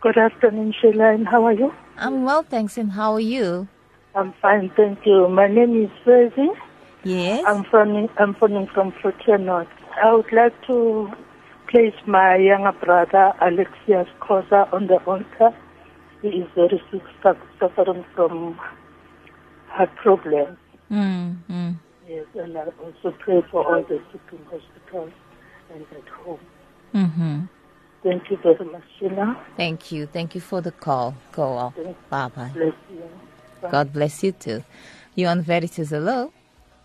Good 0.00 0.18
afternoon, 0.18 0.74
Sheila, 0.80 1.14
and 1.14 1.28
how 1.28 1.44
are 1.46 1.52
you? 1.52 1.72
I'm 1.96 2.24
well, 2.24 2.42
thanks. 2.42 2.76
And 2.76 2.92
how 2.92 3.12
are 3.14 3.20
you? 3.20 3.68
I'm 4.14 4.34
fine, 4.42 4.70
thank 4.76 5.06
you. 5.06 5.28
My 5.28 5.46
name 5.48 5.84
is 5.84 5.90
Rosie. 6.04 6.50
Yes. 7.04 7.44
I'm 7.46 7.64
phoning, 7.64 8.08
I'm 8.18 8.34
phoning 8.34 8.66
from 8.66 8.92
Protea 8.92 9.38
North. 9.38 9.68
I 10.02 10.12
would 10.12 10.30
like 10.32 10.54
to 10.66 11.10
place 11.68 11.94
my 12.06 12.36
younger 12.36 12.72
brother, 12.72 13.32
Alexius 13.40 14.08
Kosa, 14.20 14.70
on 14.72 14.86
the 14.88 14.96
altar. 15.04 15.56
He 16.22 16.28
is 16.28 16.48
very 16.54 16.80
sick, 16.90 17.02
suffering 17.58 18.04
from 18.14 18.58
heart 19.68 19.90
problems. 19.96 20.56
Mm, 20.90 21.36
mm. 21.50 21.74
Yes, 22.08 22.26
and 22.34 22.56
I 22.56 22.64
also 22.82 23.16
pray 23.18 23.42
for 23.50 23.66
all 23.66 23.82
the 23.82 24.00
sick 24.12 24.20
in 24.30 24.38
hospitals 24.44 25.12
and 25.74 25.82
at 25.82 26.08
home. 26.08 26.40
Mm-hmm. 26.94 27.40
Thank 28.02 28.30
you 28.30 28.36
very 28.42 28.64
much, 28.70 28.82
Sheila. 28.98 29.44
Thank 29.56 29.92
you. 29.92 30.06
Thank 30.06 30.34
you 30.34 30.40
for 30.40 30.60
the 30.60 30.72
call. 30.72 31.14
Go 31.32 31.42
on. 31.42 31.72
Bye 32.10 32.28
bye. 32.28 32.50
Bless 32.54 32.74
you. 32.90 33.02
Bye. 33.60 33.70
God 33.70 33.92
bless 33.92 34.22
you 34.22 34.32
too. 34.32 34.62
You're 35.14 35.30
on 35.30 35.42
Veritas. 35.42 35.90
Hello. 35.90 36.32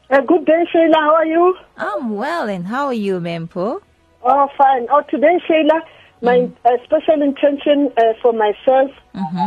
Uh, 0.10 0.22
good 0.22 0.46
day, 0.46 0.66
Sheila. 0.72 0.96
How 0.96 1.16
are 1.16 1.26
you? 1.26 1.56
I'm 1.78 2.16
well. 2.16 2.48
And 2.48 2.66
how 2.66 2.86
are 2.88 2.94
you, 2.94 3.20
Mempo? 3.20 3.82
Oh, 4.24 4.48
fine. 4.58 4.88
Oh, 4.92 5.04
today, 5.10 5.40
Sheila, 5.48 5.82
my 6.22 6.50
uh, 6.66 6.70
special 6.86 7.22
intention 7.22 7.92
uh, 7.98 8.14
for 8.22 8.34
myself, 8.34 8.92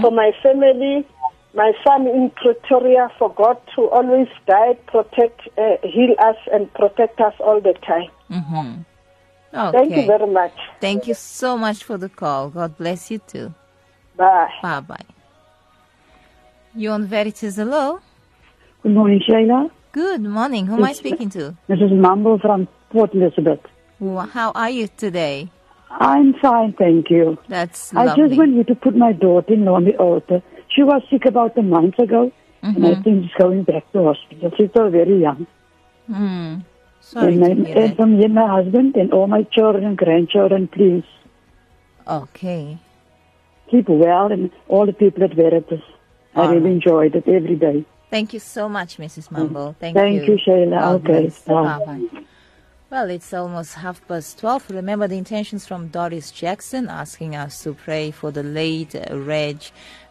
for 0.00 0.10
my 0.10 0.30
family, 0.42 1.06
my 1.54 1.72
son 1.86 2.06
in 2.06 2.30
Pretoria, 2.30 3.08
for 3.18 3.32
God 3.34 3.56
to 3.74 3.88
always 3.90 4.28
guide, 4.46 4.84
protect, 4.86 5.40
uh, 5.58 5.76
heal 5.82 6.14
us, 6.18 6.36
and 6.52 6.72
protect 6.74 7.20
us 7.20 7.34
all 7.40 7.60
the 7.60 7.74
time. 7.86 8.10
Mm-hmm. 8.30 8.82
Okay. 9.52 9.78
Thank 9.78 9.96
you 9.96 10.06
very 10.06 10.32
much. 10.32 10.52
Thank 10.80 11.08
you 11.08 11.14
so 11.14 11.58
much 11.58 11.82
for 11.82 11.98
the 11.98 12.08
call. 12.08 12.50
God 12.50 12.76
bless 12.78 13.10
you 13.10 13.18
too. 13.18 13.52
Bye. 14.16 14.48
Bye 14.62 14.80
bye. 14.80 14.96
You're 16.74 16.92
on 16.94 17.06
Veritas. 17.06 17.56
Hello. 17.56 18.00
Good 18.84 18.92
morning, 18.92 19.20
Sheila. 19.26 19.70
Good 19.92 20.22
morning. 20.22 20.66
Who 20.66 20.74
am 20.76 20.84
I 20.84 20.92
speaking 20.92 21.30
to? 21.30 21.56
This 21.66 21.80
is 21.80 21.90
Mumble 21.90 22.38
from 22.38 22.68
Port 22.90 23.12
Elizabeth. 23.12 23.58
Wh- 24.00 24.28
How 24.30 24.52
are 24.52 24.70
you 24.70 24.86
today? 24.86 25.50
I'm 25.90 26.34
fine, 26.34 26.72
thank 26.74 27.10
you. 27.10 27.36
That's 27.48 27.92
I 27.94 28.04
lovely. 28.04 28.28
just 28.28 28.38
want 28.38 28.52
you 28.54 28.64
to 28.64 28.74
put 28.74 28.94
my 28.96 29.12
daughter-in-law 29.12 29.74
on 29.74 29.84
the 29.84 29.96
altar. 29.96 30.42
She 30.68 30.82
was 30.82 31.02
sick 31.10 31.24
about 31.26 31.58
a 31.58 31.62
month 31.62 31.98
ago, 31.98 32.30
and 32.62 32.86
I 32.86 32.94
Mhm. 32.94 33.04
think 33.04 33.22
she's 33.24 33.34
going 33.38 33.64
back 33.64 33.90
to 33.92 34.04
hospital. 34.04 34.52
She's 34.56 34.70
still 34.70 34.88
very 34.90 35.18
young. 35.20 35.46
Hmm. 36.06 36.54
Sorry 37.00 37.28
and, 37.32 37.40
my, 37.40 37.48
and 37.70 37.96
from 37.96 38.18
me 38.18 38.24
and 38.24 38.34
my 38.34 38.46
husband 38.46 38.94
and 38.96 39.12
all 39.12 39.26
my 39.26 39.42
children 39.42 39.84
and 39.84 39.96
grandchildren, 39.98 40.68
please 40.68 41.04
Okay. 42.06 42.78
keep 43.70 43.88
well 43.88 44.30
and 44.30 44.50
all 44.68 44.86
the 44.86 44.92
people 44.92 45.24
at 45.24 45.34
Veritas. 45.34 45.82
I 46.36 46.42
All 46.42 46.54
really 46.54 46.70
enjoyed 46.72 47.16
it 47.16 47.26
every 47.26 47.56
day. 47.56 47.84
Thank 48.10 48.32
you 48.32 48.38
so 48.40 48.68
much, 48.68 48.98
Mrs. 48.98 49.30
Mumble. 49.30 49.74
Thank, 49.80 49.96
Thank 49.96 50.26
you, 50.28 50.38
Sheila. 50.38 50.78
God 50.78 50.94
Okay, 51.04 51.22
bless. 51.22 51.42
bye. 51.42 52.00
Well, 52.90 53.08
it's 53.08 53.32
almost 53.32 53.74
half 53.74 54.04
past 54.08 54.40
12. 54.40 54.70
Remember 54.70 55.06
the 55.06 55.16
intentions 55.16 55.64
from 55.64 55.86
Doris 55.90 56.32
Jackson 56.32 56.88
asking 56.88 57.36
us 57.36 57.62
to 57.62 57.72
pray 57.72 58.10
for 58.10 58.32
the 58.32 58.42
late 58.42 58.96
Reg, 59.12 59.62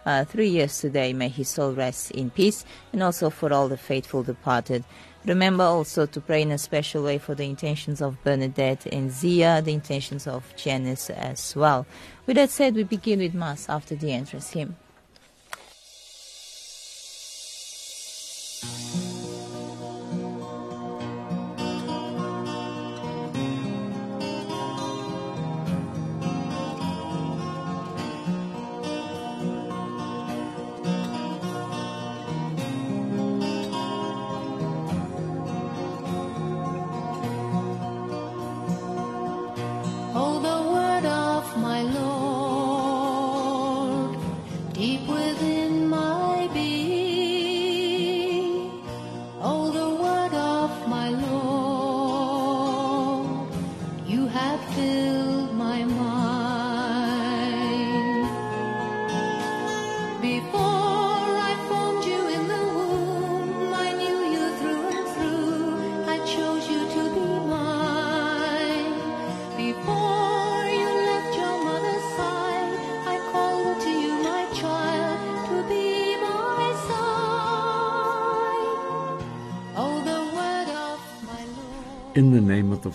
uh, 0.06 0.24
three 0.24 0.48
years 0.48 0.80
today. 0.80 1.12
May 1.12 1.28
his 1.28 1.50
soul 1.50 1.74
rest 1.74 2.12
in 2.12 2.30
peace, 2.30 2.64
and 2.94 3.04
also 3.04 3.30
for 3.30 3.52
all 3.52 3.68
the 3.68 3.76
faithful 3.76 4.24
departed. 4.24 4.86
Remember 5.26 5.66
also 5.66 6.06
to 6.06 6.22
pray 6.22 6.42
in 6.42 6.52
a 6.52 6.58
special 6.58 7.04
way 7.04 7.18
for 7.18 7.36
the 7.36 7.44
intentions 7.44 8.02
of 8.02 8.24
Bernadette 8.24 8.86
and 8.86 9.12
Zia, 9.12 9.62
the 9.62 9.74
intentions 9.74 10.26
of 10.26 10.56
Janice 10.56 11.10
as 11.10 11.54
well. 11.58 11.86
With 12.28 12.38
that 12.38 12.50
said, 12.50 12.76
we 12.76 12.84
begin 12.84 13.20
with 13.20 13.34
Mass 13.34 13.68
after 13.68 13.94
the 13.94 14.14
entrance 14.14 14.52
hymn. 14.52 14.78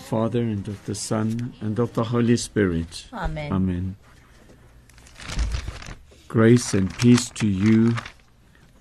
Father, 0.05 0.41
and 0.41 0.67
of 0.67 0.85
the 0.85 0.93
Son, 0.93 1.53
and 1.61 1.79
of 1.79 1.93
the 1.93 2.03
Holy 2.03 2.37
Spirit. 2.37 3.07
Amen. 3.11 3.51
Amen. 3.51 3.95
Grace 6.27 6.75
and 6.75 6.95
peace 6.99 7.31
to 7.31 7.47
you 7.47 7.95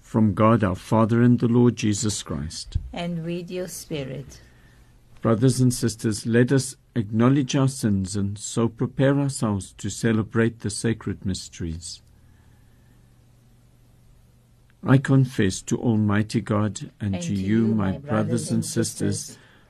from 0.03 0.35
God 0.35 0.63
our 0.63 0.75
Father 0.75 1.23
and 1.23 1.39
the 1.39 1.49
Lord 1.49 1.77
Jesus 1.77 2.23
Christ. 2.23 2.77
And 2.93 3.25
with 3.25 3.51
your 3.51 3.69
spirit. 3.69 4.43
Brothers 5.23 5.63
and 5.63 5.73
sisters, 5.73 6.27
let 6.27 6.53
us 6.53 6.77
acknowledge 6.95 7.57
our 7.57 7.69
sins 7.69 8.17
and 8.17 8.39
so 8.39 8.69
prepare 8.69 9.19
ourselves 9.19 9.73
to 9.79 9.89
celebrate 9.89 10.61
the 10.61 10.69
sacred 10.69 11.25
mysteries. 11.25 12.03
I 14.87 14.99
confess 14.99 15.63
to 15.63 15.79
Almighty 15.79 16.43
God 16.43 16.91
and, 17.01 17.23
to 17.23 17.33
you, 17.33 17.69
my 17.69 17.93
brothers 17.97 18.51
and 18.51 18.63
sisters, 18.63 19.39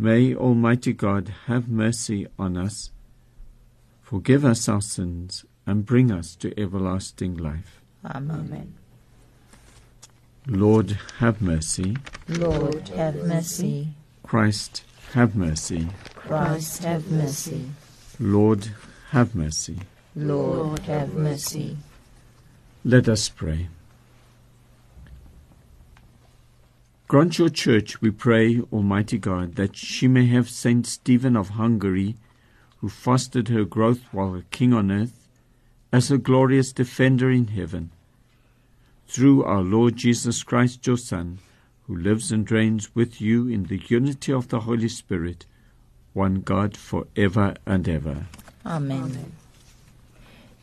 May 0.00 0.34
Almighty 0.34 0.94
God 0.94 1.30
have 1.44 1.68
mercy 1.68 2.26
on 2.38 2.56
us, 2.56 2.90
forgive 4.00 4.46
us 4.46 4.66
our 4.66 4.80
sins, 4.80 5.44
and 5.66 5.84
bring 5.84 6.10
us 6.10 6.34
to 6.36 6.58
everlasting 6.58 7.36
life. 7.36 7.82
Amen. 8.02 8.72
Lord, 10.46 10.98
have 11.18 11.42
mercy. 11.42 11.98
Lord, 12.30 12.88
have 12.88 13.14
mercy. 13.16 13.88
Christ, 14.22 14.84
have 15.12 15.36
mercy. 15.36 15.88
Christ, 16.14 16.82
have 16.84 17.10
mercy. 17.10 17.70
Lord, 18.18 18.70
have 19.10 19.34
mercy. 19.34 19.80
Lord, 20.16 20.78
have 20.78 21.12
mercy. 21.12 21.76
Let 22.86 23.06
us 23.06 23.28
pray. 23.28 23.68
Grant 27.10 27.40
your 27.40 27.48
church, 27.48 28.00
we 28.00 28.08
pray, 28.12 28.60
Almighty 28.72 29.18
God, 29.18 29.56
that 29.56 29.74
she 29.74 30.06
may 30.06 30.26
have 30.26 30.48
Saint 30.48 30.86
Stephen 30.86 31.36
of 31.36 31.48
Hungary, 31.48 32.14
who 32.76 32.88
fostered 32.88 33.48
her 33.48 33.64
growth 33.64 33.98
while 34.12 34.36
a 34.36 34.42
king 34.52 34.72
on 34.72 34.92
earth, 34.92 35.26
as 35.92 36.12
a 36.12 36.18
glorious 36.18 36.70
defender 36.72 37.28
in 37.28 37.48
heaven. 37.48 37.90
Through 39.08 39.42
our 39.42 39.60
Lord 39.60 39.96
Jesus 39.96 40.44
Christ, 40.44 40.86
your 40.86 40.96
Son, 40.96 41.40
who 41.88 41.96
lives 41.96 42.30
and 42.30 42.48
reigns 42.48 42.94
with 42.94 43.20
you 43.20 43.48
in 43.48 43.64
the 43.64 43.82
unity 43.88 44.32
of 44.32 44.46
the 44.46 44.60
Holy 44.60 44.88
Spirit, 44.88 45.46
one 46.12 46.42
God 46.42 46.76
for 46.76 47.08
ever 47.16 47.56
and 47.66 47.88
ever. 47.88 48.26
Amen. 48.64 49.32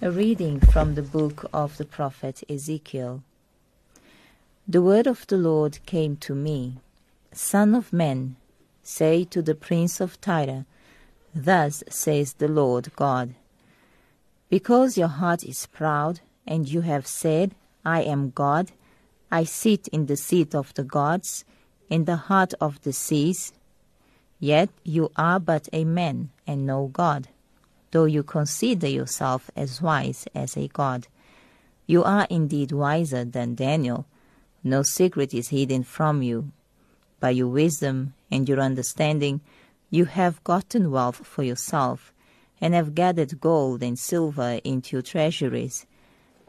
A 0.01 0.09
reading 0.11 0.61
from 0.61 0.95
the 0.95 1.01
book 1.01 1.49
of 1.51 1.75
the 1.75 1.83
prophet 1.83 2.41
Ezekiel. 2.47 3.21
The 4.69 4.81
word 4.81 5.07
of 5.07 5.25
the 5.27 5.37
Lord 5.37 5.79
came 5.85 6.17
to 6.17 6.35
me 6.35 6.75
Son 7.31 7.73
of 7.73 7.93
man, 7.93 8.35
say 8.83 9.23
to 9.23 9.41
the 9.41 9.55
prince 9.55 10.01
of 10.01 10.19
Tyre, 10.19 10.65
Thus 11.33 11.85
says 11.89 12.33
the 12.33 12.49
Lord 12.49 12.93
God 12.97 13.35
Because 14.49 14.97
your 14.97 15.07
heart 15.07 15.45
is 15.45 15.67
proud, 15.67 16.19
and 16.45 16.67
you 16.67 16.81
have 16.81 17.07
said, 17.07 17.55
I 17.85 18.01
am 18.01 18.31
God, 18.31 18.73
I 19.31 19.45
sit 19.45 19.87
in 19.87 20.07
the 20.07 20.17
seat 20.17 20.53
of 20.53 20.73
the 20.73 20.83
gods, 20.83 21.45
in 21.89 22.03
the 22.03 22.17
heart 22.17 22.53
of 22.59 22.81
the 22.81 22.91
seas, 22.91 23.53
yet 24.37 24.67
you 24.83 25.13
are 25.15 25.39
but 25.39 25.69
a 25.71 25.85
man 25.85 26.29
and 26.45 26.65
no 26.65 26.87
God, 26.87 27.29
though 27.91 28.03
you 28.03 28.21
consider 28.21 28.89
yourself 28.89 29.49
as 29.55 29.81
wise 29.81 30.27
as 30.35 30.57
a 30.57 30.67
God. 30.67 31.07
You 31.85 32.03
are 32.03 32.27
indeed 32.29 32.73
wiser 32.73 33.23
than 33.23 33.55
Daniel. 33.55 34.05
No 34.63 34.83
secret 34.83 35.33
is 35.33 35.49
hidden 35.49 35.83
from 35.83 36.21
you. 36.21 36.51
By 37.19 37.31
your 37.31 37.47
wisdom 37.47 38.13
and 38.31 38.47
your 38.47 38.59
understanding, 38.59 39.41
you 39.89 40.05
have 40.05 40.43
gotten 40.43 40.91
wealth 40.91 41.25
for 41.25 41.43
yourself, 41.43 42.13
and 42.59 42.73
have 42.73 42.95
gathered 42.95 43.39
gold 43.39 43.81
and 43.81 43.97
silver 43.97 44.59
into 44.63 44.95
your 44.95 45.01
treasuries. 45.01 45.85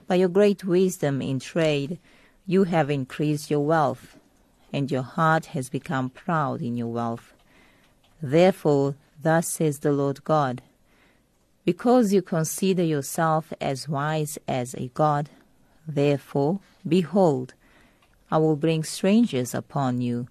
By 0.07 0.17
your 0.17 0.29
great 0.29 0.65
wisdom 0.65 1.21
in 1.23 1.39
trade, 1.39 1.99
you 2.47 2.65
have 2.65 2.91
increased 2.91 3.51
your 3.51 3.65
wealth, 3.65 4.19
and 4.73 4.91
your 4.91 5.03
heart 5.03 5.47
has 5.47 5.69
become 5.69 6.11
proud 6.11 6.63
in 6.63 6.77
your 6.77 6.89
wealth. 6.89 7.35
Therefore, 8.23 8.97
thus 9.23 9.49
says 9.49 9.81
the 9.81 9.93
Lord 9.93 10.25
God 10.25 10.63
Because 11.65 12.13
you 12.13 12.23
consider 12.23 12.83
yourself 12.83 13.53
as 13.61 13.89
wise 13.89 14.39
as 14.49 14.75
a 14.75 14.89
God, 14.89 15.29
therefore, 15.87 16.61
behold, 16.87 17.55
I 18.31 18.39
will 18.39 18.57
bring 18.57 18.85
strangers 18.85 19.55
upon 19.55 20.01
you, 20.01 20.29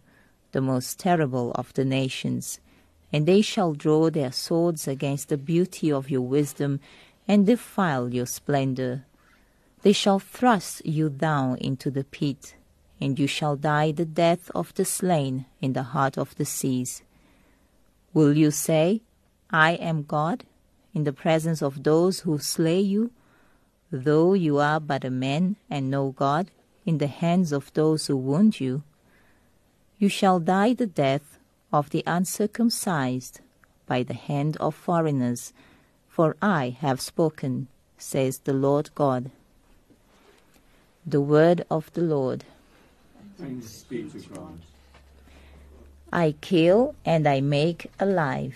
the 0.52 0.62
most 0.62 1.00
terrible 1.00 1.52
of 1.54 1.74
the 1.74 1.86
nations, 1.86 2.60
and 3.12 3.26
they 3.26 3.42
shall 3.42 3.74
draw 3.74 4.10
their 4.10 4.32
swords 4.32 4.88
against 4.88 5.30
the 5.30 5.38
beauty 5.38 5.92
of 5.92 6.10
your 6.10 6.22
wisdom 6.22 6.80
and 7.28 7.46
defile 7.46 8.14
your 8.14 8.26
splendor. 8.26 9.06
They 9.82 9.94
shall 9.94 10.20
thrust 10.20 10.86
you 10.86 11.10
down 11.10 11.58
into 11.58 11.90
the 11.90 12.04
pit, 12.04 12.56
and 13.00 13.18
you 13.18 13.28
shall 13.28 13.56
die 13.56 13.92
the 13.92 14.06
death 14.06 14.52
of 14.54 14.74
the 14.76 14.86
slain 14.86 15.46
in 15.62 15.74
the 15.74 15.84
heart 15.84 16.18
of 16.18 16.36
the 16.36 16.46
seas. 16.46 17.02
Will 18.14 18.36
you 18.38 18.52
say, 18.52 19.02
I 19.50 19.74
am 19.74 20.04
God, 20.04 20.44
in 20.94 21.04
the 21.04 21.14
presence 21.14 21.62
of 21.62 21.84
those 21.84 22.22
who 22.22 22.40
slay 22.40 22.80
you, 22.80 23.12
though 23.92 24.34
you 24.34 24.58
are 24.58 24.80
but 24.80 25.06
a 25.06 25.10
man 25.10 25.56
and 25.70 25.90
no 25.90 26.12
God? 26.12 26.52
In 26.88 27.00
the 27.00 27.08
hands 27.08 27.52
of 27.52 27.72
those 27.74 28.08
who 28.08 28.16
wound 28.16 28.62
you, 28.62 28.82
you 30.00 30.08
shall 30.08 30.40
die 30.40 30.74
the 30.74 30.88
death 30.88 31.38
of 31.72 31.90
the 31.90 32.02
uncircumcised 32.08 33.42
by 33.86 34.04
the 34.04 34.14
hand 34.14 34.56
of 34.58 34.74
foreigners, 34.74 35.52
for 36.08 36.38
I 36.42 36.78
have 36.80 37.02
spoken, 37.02 37.68
says 37.98 38.40
the 38.40 38.54
Lord 38.54 38.90
God. 38.96 39.32
The 41.06 41.20
word 41.20 41.66
of 41.70 41.92
the 41.94 42.02
Lord. 42.02 42.46
Thanks 43.38 43.84
be 43.84 44.04
to 44.04 44.20
God. 44.30 44.60
I 46.12 46.36
kill 46.40 46.96
and 47.06 47.28
I 47.28 47.42
make 47.42 47.92
alive. 48.00 48.56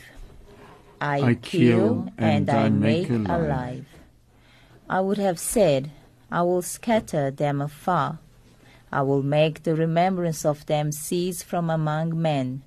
I, 1.02 1.22
I 1.22 1.34
kill 1.36 2.12
and 2.18 2.50
I 2.50 2.70
make 2.70 3.10
alive. 3.10 3.30
alive. 3.30 3.86
I 4.90 5.02
would 5.02 5.18
have 5.18 5.40
said, 5.40 5.92
I 6.32 6.42
will 6.44 6.62
scatter 6.62 7.30
them 7.30 7.62
afar. 7.62 8.20
I 8.92 9.02
will 9.02 9.24
make 9.24 9.64
the 9.64 9.76
remembrance 9.76 10.46
of 10.46 10.66
them 10.66 10.92
cease 10.92 11.44
from 11.44 11.70
among 11.70 12.22
men. 12.22 12.64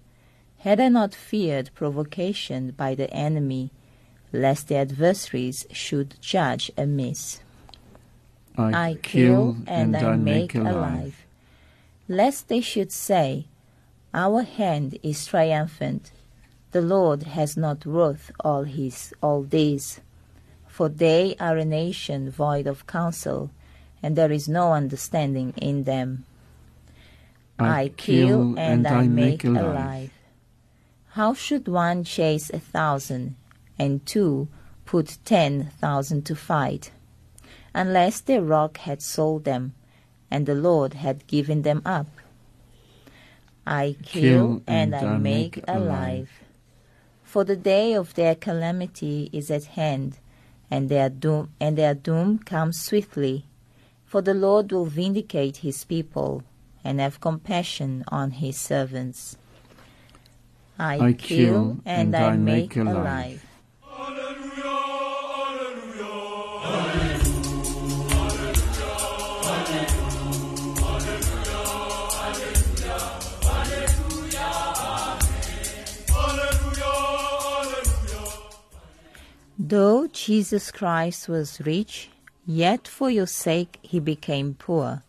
Had 0.59 0.81
I 0.81 0.89
not 0.89 1.15
feared 1.15 1.71
provocation 1.75 2.71
by 2.71 2.95
the 2.95 3.11
enemy, 3.12 3.71
lest 4.33 4.69
the 4.69 4.77
adversaries 4.77 5.67
should 5.71 6.21
judge 6.21 6.71
amiss. 6.77 7.41
I, 8.57 8.91
I 8.91 8.95
kill 9.03 9.57
and, 9.67 9.95
and 9.95 9.97
I 9.97 10.17
make 10.17 10.55
make 10.55 10.65
alive. 10.65 11.25
Lest 12.09 12.49
they 12.49 12.61
should 12.61 12.93
say, 12.93 13.47
Our 14.12 14.43
hand 14.43 14.99
is 15.03 15.27
triumphant. 15.27 16.12
The 16.73 16.83
Lord 16.83 17.23
has 17.23 17.57
not 17.57 17.85
wrought 17.87 18.31
all 18.41 18.65
his 18.65 19.15
all 19.23 19.43
this. 19.43 20.01
For 20.75 20.89
they 20.89 21.37
are 21.39 21.57
a 21.57 21.64
nation 21.64 22.31
void 22.33 22.66
of 22.66 22.89
counsel, 22.89 23.53
and 24.03 24.16
there 24.16 24.33
is 24.33 24.49
no 24.49 24.72
understanding 24.72 25.55
in 25.57 25.85
them. 25.85 26.25
I 27.61 27.93
kill 27.97 28.27
kill 28.27 28.49
and 28.59 28.85
and 28.85 28.89
I 28.89 29.03
I 29.03 29.07
make 29.07 29.45
alive. 29.45 29.64
alive. 29.64 30.11
How 31.11 31.33
should 31.33 31.68
one 31.68 32.03
chase 32.03 32.51
a 32.51 32.59
thousand, 32.59 33.37
and 33.79 34.05
two 34.05 34.49
put 34.85 35.18
ten 35.25 35.70
thousand 35.81 36.27
to 36.27 36.35
fight, 36.35 36.91
unless 37.72 38.20
the 38.20 38.43
rock 38.43 38.79
had 38.79 39.01
sold 39.01 39.45
them, 39.45 39.75
and 40.29 40.45
the 40.45 40.57
Lord 40.57 40.95
had 40.95 41.29
given 41.29 41.62
them 41.62 41.83
up? 41.87 42.09
I 43.64 43.95
kill, 44.03 44.22
Kill 44.22 44.62
and, 44.66 44.93
and 44.93 45.07
I 45.07 45.14
I 45.14 45.18
make 45.18 45.57
make 45.59 45.68
alive. 45.68 45.83
alive. 45.87 46.31
For 47.22 47.45
the 47.45 47.57
day 47.57 47.95
of 47.95 48.14
their 48.14 48.35
calamity 48.35 49.31
is 49.33 49.53
at 49.53 49.66
hand, 49.79 50.18
and 50.71 50.89
their 50.89 51.09
doom 51.09 51.51
and 51.61 51.77
their 51.77 51.95
doom 51.95 52.39
comes 52.39 52.81
swiftly. 52.81 53.47
For 54.05 54.23
the 54.23 54.35
Lord 54.35 54.71
will 54.71 54.87
vindicate 54.87 55.59
his 55.59 55.85
people 55.85 56.43
and 56.85 57.01
have 57.01 57.21
compassion 57.21 58.05
on 58.09 58.33
his 58.33 58.57
servants. 58.57 59.37
I, 60.79 60.99
I 60.99 61.12
kill 61.12 61.79
and, 61.85 62.15
and 62.15 62.17
I 62.17 62.33
I 62.33 62.37
make 62.37 62.77
alive. 62.77 62.97
alive. 62.97 63.47
Though 79.59 80.09
Jesus 80.09 80.73
Christ 80.73 81.29
was 81.29 81.61
rich, 81.65 82.11
yet 82.45 82.89
for 82.89 83.09
your 83.09 83.27
sake 83.27 83.79
he 83.83 84.01
became 84.01 84.55
poor, 84.55 85.03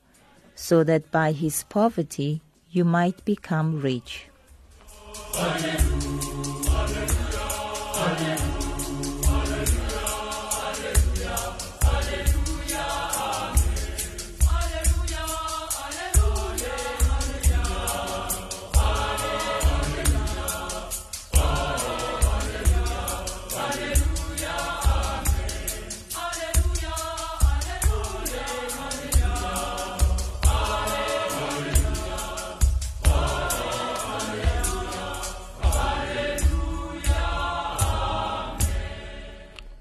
so 0.53 0.83
that 0.83 1.11
by 1.11 1.31
his 1.31 1.63
poverty 1.63 2.41
you 2.69 2.85
might 2.85 3.25
become 3.25 3.81
rich. 3.81 4.27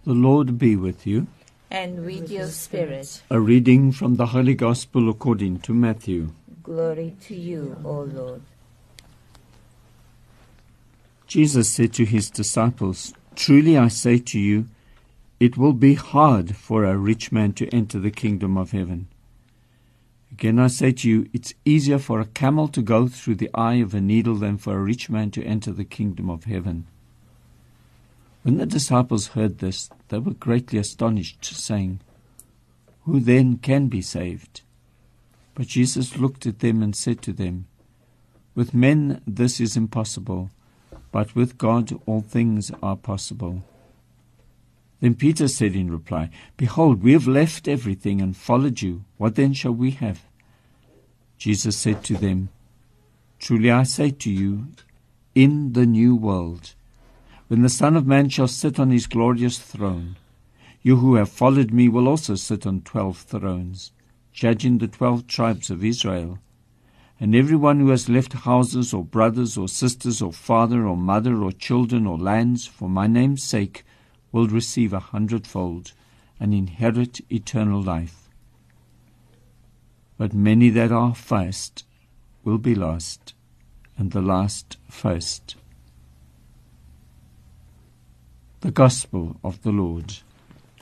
The 0.04 0.12
Lord 0.12 0.58
be 0.58 0.76
with 0.76 1.06
you. 1.06 1.28
And 1.70 2.04
with 2.04 2.30
your 2.30 2.48
spirit. 2.48 3.22
A 3.30 3.40
reading 3.40 3.90
from 3.90 4.16
the 4.16 4.26
Holy 4.26 4.54
Gospel 4.54 5.08
according 5.08 5.60
to 5.60 5.72
Matthew. 5.72 6.32
Glory 6.62 7.16
to 7.22 7.34
you, 7.34 7.78
O 7.82 8.02
Lord. 8.02 8.42
Jesus 11.26 11.72
said 11.72 11.94
to 11.94 12.04
his 12.04 12.28
disciples, 12.28 13.14
Truly 13.34 13.78
I 13.78 13.88
say 13.88 14.18
to 14.18 14.38
you, 14.38 14.66
it 15.40 15.56
will 15.56 15.72
be 15.72 15.94
hard 15.94 16.54
for 16.54 16.84
a 16.84 16.98
rich 16.98 17.32
man 17.32 17.54
to 17.54 17.68
enter 17.68 17.98
the 17.98 18.10
kingdom 18.10 18.58
of 18.58 18.72
heaven. 18.72 19.08
Again 20.30 20.58
I 20.58 20.66
say 20.66 20.92
to 20.92 21.08
you, 21.08 21.30
it's 21.32 21.54
easier 21.64 21.98
for 21.98 22.20
a 22.20 22.26
camel 22.26 22.68
to 22.68 22.82
go 22.82 23.08
through 23.08 23.36
the 23.36 23.50
eye 23.54 23.76
of 23.76 23.94
a 23.94 24.02
needle 24.02 24.34
than 24.34 24.58
for 24.58 24.74
a 24.74 24.82
rich 24.82 25.08
man 25.08 25.30
to 25.30 25.42
enter 25.44 25.72
the 25.72 25.84
kingdom 25.84 26.28
of 26.28 26.44
heaven. 26.44 26.86
When 28.44 28.58
the 28.58 28.66
disciples 28.66 29.28
heard 29.28 29.58
this, 29.58 29.88
they 30.08 30.18
were 30.18 30.34
greatly 30.34 30.78
astonished, 30.78 31.42
saying, 31.46 32.00
Who 33.04 33.18
then 33.18 33.56
can 33.56 33.88
be 33.88 34.02
saved? 34.02 34.60
But 35.54 35.68
Jesus 35.68 36.18
looked 36.18 36.44
at 36.44 36.58
them 36.58 36.82
and 36.82 36.94
said 36.94 37.22
to 37.22 37.32
them, 37.32 37.66
With 38.54 38.74
men 38.74 39.22
this 39.26 39.60
is 39.60 39.78
impossible, 39.78 40.50
but 41.10 41.34
with 41.34 41.56
God 41.56 41.98
all 42.04 42.20
things 42.20 42.70
are 42.82 42.96
possible. 42.96 43.62
Then 45.00 45.14
Peter 45.14 45.48
said 45.48 45.74
in 45.74 45.90
reply, 45.90 46.28
Behold, 46.58 47.02
we 47.02 47.12
have 47.14 47.26
left 47.26 47.66
everything 47.66 48.20
and 48.20 48.36
followed 48.36 48.82
you. 48.82 49.04
What 49.16 49.36
then 49.36 49.54
shall 49.54 49.72
we 49.72 49.92
have? 49.92 50.20
Jesus 51.38 51.78
said 51.78 52.04
to 52.04 52.14
them, 52.14 52.50
Truly 53.38 53.70
I 53.70 53.84
say 53.84 54.10
to 54.10 54.30
you, 54.30 54.66
in 55.34 55.72
the 55.72 55.86
new 55.86 56.14
world, 56.14 56.74
when 57.54 57.62
the 57.62 57.68
Son 57.68 57.96
of 57.96 58.04
Man 58.04 58.28
shall 58.28 58.48
sit 58.48 58.80
on 58.80 58.90
his 58.90 59.06
glorious 59.06 59.60
throne, 59.60 60.16
you 60.82 60.96
who 60.96 61.14
have 61.14 61.28
followed 61.28 61.70
me 61.70 61.88
will 61.88 62.08
also 62.08 62.34
sit 62.34 62.66
on 62.66 62.80
twelve 62.80 63.16
thrones, 63.16 63.92
judging 64.32 64.78
the 64.78 64.88
twelve 64.88 65.28
tribes 65.28 65.70
of 65.70 65.84
Israel. 65.84 66.40
And 67.20 67.32
everyone 67.32 67.78
who 67.78 67.90
has 67.90 68.08
left 68.08 68.32
houses 68.32 68.92
or 68.92 69.04
brothers 69.04 69.56
or 69.56 69.68
sisters 69.68 70.20
or 70.20 70.32
father 70.32 70.84
or 70.84 70.96
mother 70.96 71.44
or 71.44 71.52
children 71.52 72.08
or 72.08 72.18
lands 72.18 72.66
for 72.66 72.88
my 72.88 73.06
name's 73.06 73.44
sake 73.44 73.84
will 74.32 74.48
receive 74.48 74.92
a 74.92 74.98
hundredfold 74.98 75.92
and 76.40 76.52
inherit 76.52 77.20
eternal 77.30 77.80
life. 77.80 78.28
But 80.18 80.34
many 80.34 80.70
that 80.70 80.90
are 80.90 81.14
first 81.14 81.84
will 82.42 82.58
be 82.58 82.74
last, 82.74 83.32
and 83.96 84.10
the 84.10 84.22
last 84.22 84.76
first. 84.90 85.54
The 88.64 88.70
Gospel 88.70 89.36
of 89.44 89.60
the 89.60 89.72
Lord. 89.72 90.20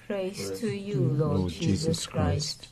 Praise 0.06 0.60
to 0.60 0.68
you, 0.68 1.00
Lord, 1.00 1.50
Jesus 1.50 2.06
Christ. 2.06 2.68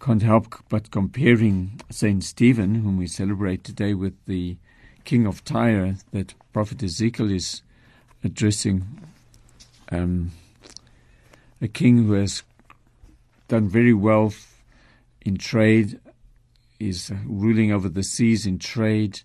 Can't 0.00 0.22
help 0.22 0.54
but 0.68 0.92
comparing 0.92 1.80
Saint 1.90 2.22
Stephen, 2.22 2.76
whom 2.76 2.96
we 2.98 3.08
celebrate 3.08 3.64
today, 3.64 3.94
with 3.94 4.14
the 4.26 4.58
king 5.02 5.26
of 5.26 5.42
Tyre 5.42 5.96
that 6.12 6.34
Prophet 6.52 6.84
Ezekiel 6.84 7.32
is 7.32 7.62
addressing. 8.22 8.84
Um, 9.90 10.30
a 11.60 11.66
king 11.66 12.04
who 12.04 12.12
has 12.12 12.44
done 13.48 13.68
very 13.68 13.92
well 13.92 14.32
in 15.22 15.36
trade, 15.36 15.98
is 16.78 17.10
ruling 17.26 17.72
over 17.72 17.88
the 17.88 18.04
seas 18.04 18.46
in 18.46 18.60
trade, 18.60 19.22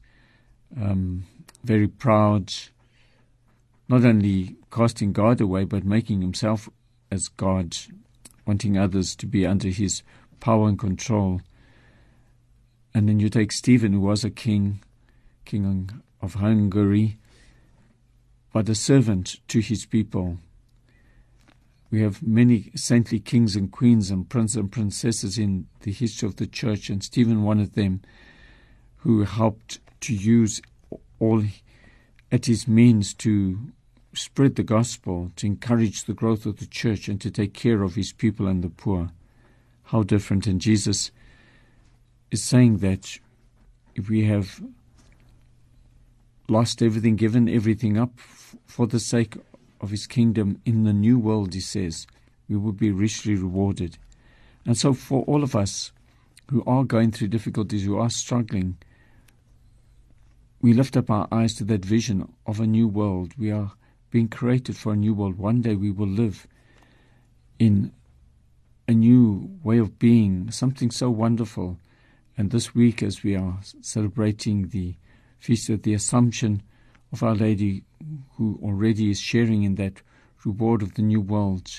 um, 0.75 1.25
very 1.63 1.87
proud, 1.87 2.51
not 3.91 4.05
only 4.05 4.55
casting 4.71 5.11
God 5.11 5.41
away, 5.41 5.65
but 5.65 5.83
making 5.83 6.21
himself 6.21 6.69
as 7.11 7.27
God, 7.27 7.75
wanting 8.47 8.77
others 8.77 9.17
to 9.17 9.27
be 9.27 9.45
under 9.45 9.67
his 9.67 10.01
power 10.39 10.69
and 10.69 10.79
control. 10.79 11.41
And 12.93 13.09
then 13.09 13.19
you 13.19 13.27
take 13.27 13.51
Stephen, 13.51 13.91
who 13.91 13.99
was 13.99 14.23
a 14.23 14.29
king, 14.29 14.81
king 15.43 16.01
of 16.21 16.35
Hungary, 16.35 17.17
but 18.53 18.69
a 18.69 18.75
servant 18.75 19.45
to 19.49 19.59
his 19.59 19.85
people. 19.85 20.37
We 21.91 21.99
have 21.99 22.23
many 22.23 22.71
saintly 22.73 23.19
kings 23.19 23.57
and 23.57 23.69
queens 23.73 24.09
and 24.09 24.29
princes 24.29 24.55
and 24.55 24.71
princesses 24.71 25.37
in 25.37 25.67
the 25.81 25.91
history 25.91 26.29
of 26.29 26.37
the 26.37 26.47
church, 26.47 26.89
and 26.89 27.03
Stephen, 27.03 27.43
one 27.43 27.59
of 27.59 27.73
them, 27.73 28.03
who 28.99 29.25
helped 29.25 29.81
to 29.99 30.15
use 30.15 30.61
all 31.19 31.43
at 32.31 32.45
his 32.45 32.69
means 32.69 33.13
to 33.15 33.73
spread 34.13 34.55
the 34.55 34.63
gospel, 34.63 35.31
to 35.37 35.47
encourage 35.47 36.03
the 36.03 36.13
growth 36.13 36.45
of 36.45 36.57
the 36.57 36.65
church, 36.65 37.07
and 37.07 37.19
to 37.21 37.31
take 37.31 37.53
care 37.53 37.83
of 37.83 37.95
his 37.95 38.11
people 38.11 38.47
and 38.47 38.63
the 38.63 38.69
poor. 38.69 39.09
How 39.83 40.03
different. 40.03 40.47
And 40.47 40.61
Jesus 40.61 41.11
is 42.29 42.43
saying 42.43 42.77
that 42.77 43.19
if 43.95 44.09
we 44.09 44.25
have 44.25 44.61
lost 46.47 46.81
everything, 46.81 47.15
given 47.15 47.47
everything 47.47 47.97
up 47.97 48.19
for 48.65 48.87
the 48.87 48.99
sake 48.99 49.37
of 49.79 49.89
his 49.89 50.07
kingdom 50.07 50.61
in 50.65 50.83
the 50.83 50.93
new 50.93 51.17
world, 51.17 51.53
he 51.53 51.59
says, 51.59 52.07
we 52.51 52.57
will 52.57 52.73
be 52.73 52.91
richly 52.91 53.35
rewarded. 53.35 53.97
And 54.65 54.77
so, 54.77 54.93
for 54.93 55.23
all 55.23 55.43
of 55.43 55.55
us 55.55 55.91
who 56.49 56.63
are 56.67 56.83
going 56.83 57.11
through 57.11 57.29
difficulties, 57.29 57.85
who 57.85 57.97
are 57.97 58.09
struggling, 58.09 58.77
we 60.61 60.73
lift 60.73 60.97
up 60.97 61.09
our 61.09 61.27
eyes 61.31 61.55
to 61.55 61.63
that 61.65 61.85
vision 61.85 62.31
of 62.45 62.59
a 62.59 62.67
new 62.67 62.87
world. 62.87 63.33
We 63.37 63.51
are 63.51 63.71
being 64.11 64.27
created 64.27 64.77
for 64.77 64.93
a 64.93 64.95
new 64.95 65.13
world. 65.13 65.37
One 65.37 65.61
day 65.61 65.75
we 65.75 65.89
will 65.89 66.07
live 66.07 66.45
in 67.57 67.93
a 68.87 68.93
new 68.93 69.49
way 69.63 69.77
of 69.77 69.97
being, 69.97 70.51
something 70.51 70.91
so 70.91 71.09
wonderful. 71.09 71.77
And 72.37 72.51
this 72.51 72.75
week, 72.75 73.01
as 73.01 73.23
we 73.23 73.35
are 73.35 73.59
celebrating 73.81 74.67
the 74.69 74.95
feast 75.39 75.69
of 75.69 75.83
the 75.83 75.93
Assumption 75.93 76.61
of 77.11 77.23
Our 77.23 77.35
Lady, 77.35 77.83
who 78.35 78.59
already 78.61 79.09
is 79.09 79.19
sharing 79.19 79.63
in 79.63 79.75
that 79.75 80.01
reward 80.43 80.81
of 80.81 80.95
the 80.95 81.01
new 81.01 81.21
world, 81.21 81.69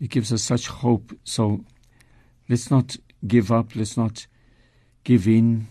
it 0.00 0.10
gives 0.10 0.32
us 0.32 0.42
such 0.42 0.68
hope. 0.68 1.18
So 1.24 1.64
let's 2.48 2.70
not 2.70 2.96
give 3.26 3.50
up, 3.50 3.74
let's 3.74 3.96
not 3.96 4.26
give 5.04 5.26
in, 5.26 5.66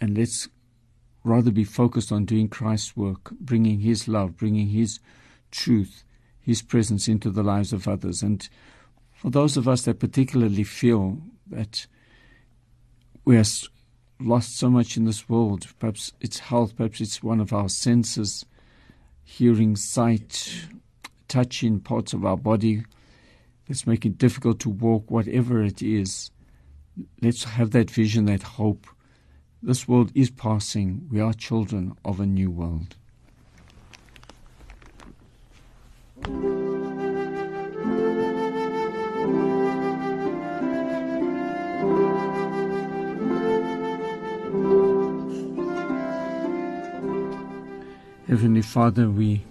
and 0.00 0.18
let's 0.18 0.48
rather 1.24 1.50
be 1.50 1.64
focused 1.64 2.10
on 2.12 2.24
doing 2.24 2.48
Christ's 2.48 2.96
work, 2.96 3.30
bringing 3.32 3.80
His 3.80 4.08
love, 4.08 4.36
bringing 4.36 4.68
His 4.68 5.00
truth, 5.50 6.04
His 6.40 6.62
presence 6.62 7.08
into 7.08 7.30
the 7.30 7.42
lives 7.42 7.72
of 7.72 7.86
others. 7.86 8.22
And 8.22 8.48
for 9.12 9.30
those 9.30 9.56
of 9.56 9.68
us 9.68 9.82
that 9.82 9.98
particularly 9.98 10.64
feel 10.64 11.18
that 11.48 11.86
we 13.24 13.36
are 13.36 13.44
lost 14.18 14.56
so 14.56 14.70
much 14.70 14.96
in 14.96 15.04
this 15.04 15.28
world, 15.28 15.66
perhaps 15.78 16.12
it's 16.20 16.38
health, 16.38 16.76
perhaps 16.76 17.00
it's 17.00 17.22
one 17.22 17.40
of 17.40 17.52
our 17.52 17.68
senses, 17.68 18.46
hearing, 19.22 19.76
sight, 19.76 20.66
touching 21.28 21.80
parts 21.80 22.12
of 22.12 22.24
our 22.24 22.36
body 22.36 22.82
that's 23.68 23.86
making 23.86 24.12
it 24.12 24.18
difficult 24.18 24.58
to 24.60 24.68
walk, 24.68 25.10
whatever 25.10 25.62
it 25.62 25.82
is. 25.82 26.30
Let's 27.22 27.44
have 27.44 27.70
that 27.70 27.90
vision, 27.90 28.24
that 28.24 28.42
hope 28.42 28.86
this 29.62 29.86
world 29.86 30.10
is 30.14 30.30
passing. 30.30 31.06
We 31.10 31.20
are 31.20 31.32
children 31.32 31.96
of 32.04 32.20
a 32.20 32.26
new 32.26 32.50
world. 32.50 32.96
Heavenly 48.26 48.62
Father, 48.62 49.10
we 49.10 49.44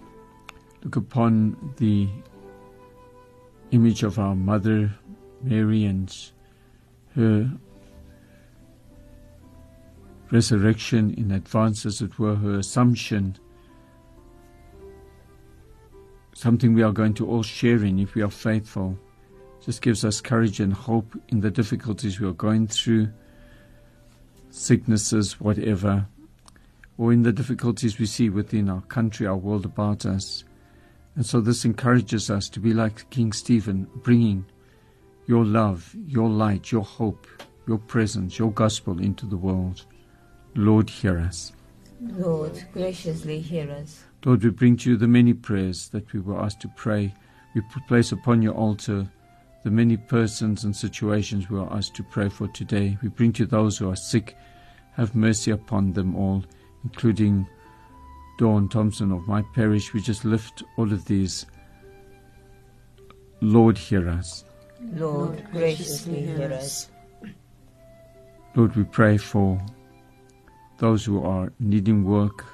look 0.83 0.95
upon 0.95 1.75
the 1.77 2.07
image 3.71 4.03
of 4.03 4.17
our 4.17 4.35
Mother 4.35 4.91
Mary 5.43 5.83
and 5.83 6.15
her 7.15 7.51
resurrection 10.31 11.13
in 11.15 11.31
advance, 11.31 11.85
as 11.85 12.01
it 12.01 12.19
were, 12.19 12.35
her 12.35 12.59
assumption, 12.59 13.37
something 16.33 16.73
we 16.73 16.83
are 16.83 16.91
going 16.91 17.13
to 17.15 17.27
all 17.27 17.43
share 17.43 17.83
in 17.83 17.99
if 17.99 18.15
we 18.15 18.21
are 18.21 18.31
faithful. 18.31 18.97
Just 19.65 19.81
gives 19.81 20.05
us 20.05 20.21
courage 20.21 20.59
and 20.59 20.73
hope 20.73 21.19
in 21.27 21.41
the 21.41 21.51
difficulties 21.51 22.19
we 22.19 22.27
are 22.27 22.33
going 22.33 22.67
through, 22.67 23.09
sicknesses, 24.51 25.39
whatever, 25.39 26.07
or 26.97 27.11
in 27.11 27.23
the 27.23 27.33
difficulties 27.33 27.99
we 27.99 28.05
see 28.05 28.29
within 28.29 28.69
our 28.69 28.81
country, 28.81 29.27
our 29.27 29.35
world 29.35 29.65
about 29.65 30.05
us. 30.05 30.43
And 31.15 31.25
so 31.25 31.41
this 31.41 31.65
encourages 31.65 32.29
us 32.29 32.47
to 32.49 32.59
be 32.59 32.73
like 32.73 33.09
King 33.09 33.33
Stephen, 33.33 33.87
bringing 33.95 34.45
your 35.27 35.43
love, 35.43 35.93
your 36.07 36.29
light, 36.29 36.71
your 36.71 36.83
hope, 36.83 37.27
your 37.67 37.77
presence, 37.77 38.39
your 38.39 38.51
gospel 38.51 38.99
into 38.99 39.25
the 39.25 39.37
world. 39.37 39.85
Lord, 40.55 40.89
hear 40.89 41.19
us. 41.19 41.51
Lord, 42.01 42.65
graciously 42.73 43.39
hear 43.39 43.69
us. 43.71 44.03
Lord, 44.25 44.43
we 44.43 44.49
bring 44.49 44.77
to 44.77 44.91
you 44.91 44.97
the 44.97 45.07
many 45.07 45.33
prayers 45.33 45.89
that 45.89 46.11
we 46.13 46.19
were 46.19 46.39
asked 46.39 46.61
to 46.61 46.67
pray. 46.75 47.13
We 47.55 47.61
place 47.87 48.11
upon 48.11 48.41
your 48.41 48.53
altar 48.53 49.09
the 49.63 49.71
many 49.71 49.97
persons 49.97 50.63
and 50.63 50.75
situations 50.75 51.49
we 51.49 51.59
are 51.59 51.71
asked 51.73 51.95
to 51.95 52.03
pray 52.03 52.29
for 52.29 52.47
today. 52.47 52.97
We 53.01 53.09
bring 53.09 53.33
to 53.33 53.43
you 53.43 53.47
those 53.47 53.77
who 53.77 53.89
are 53.89 53.95
sick. 53.95 54.35
Have 54.93 55.15
mercy 55.15 55.51
upon 55.51 55.93
them 55.93 56.15
all, 56.15 56.43
including 56.83 57.47
Dawn 58.37 58.69
Thompson 58.69 59.11
of 59.11 59.27
my 59.27 59.41
parish. 59.53 59.93
We 59.93 60.01
just 60.01 60.23
lift 60.23 60.63
all 60.77 60.91
of 60.91 61.05
these. 61.05 61.45
Lord, 63.41 63.77
hear 63.77 64.09
us. 64.09 64.45
Lord, 64.93 65.45
graciously 65.51 66.21
hear 66.25 66.51
us. 66.53 66.89
Lord, 68.55 68.75
we 68.75 68.83
pray 68.85 69.17
for 69.17 69.61
those 70.79 71.05
who 71.05 71.23
are 71.23 71.51
needing 71.59 72.03
work, 72.03 72.45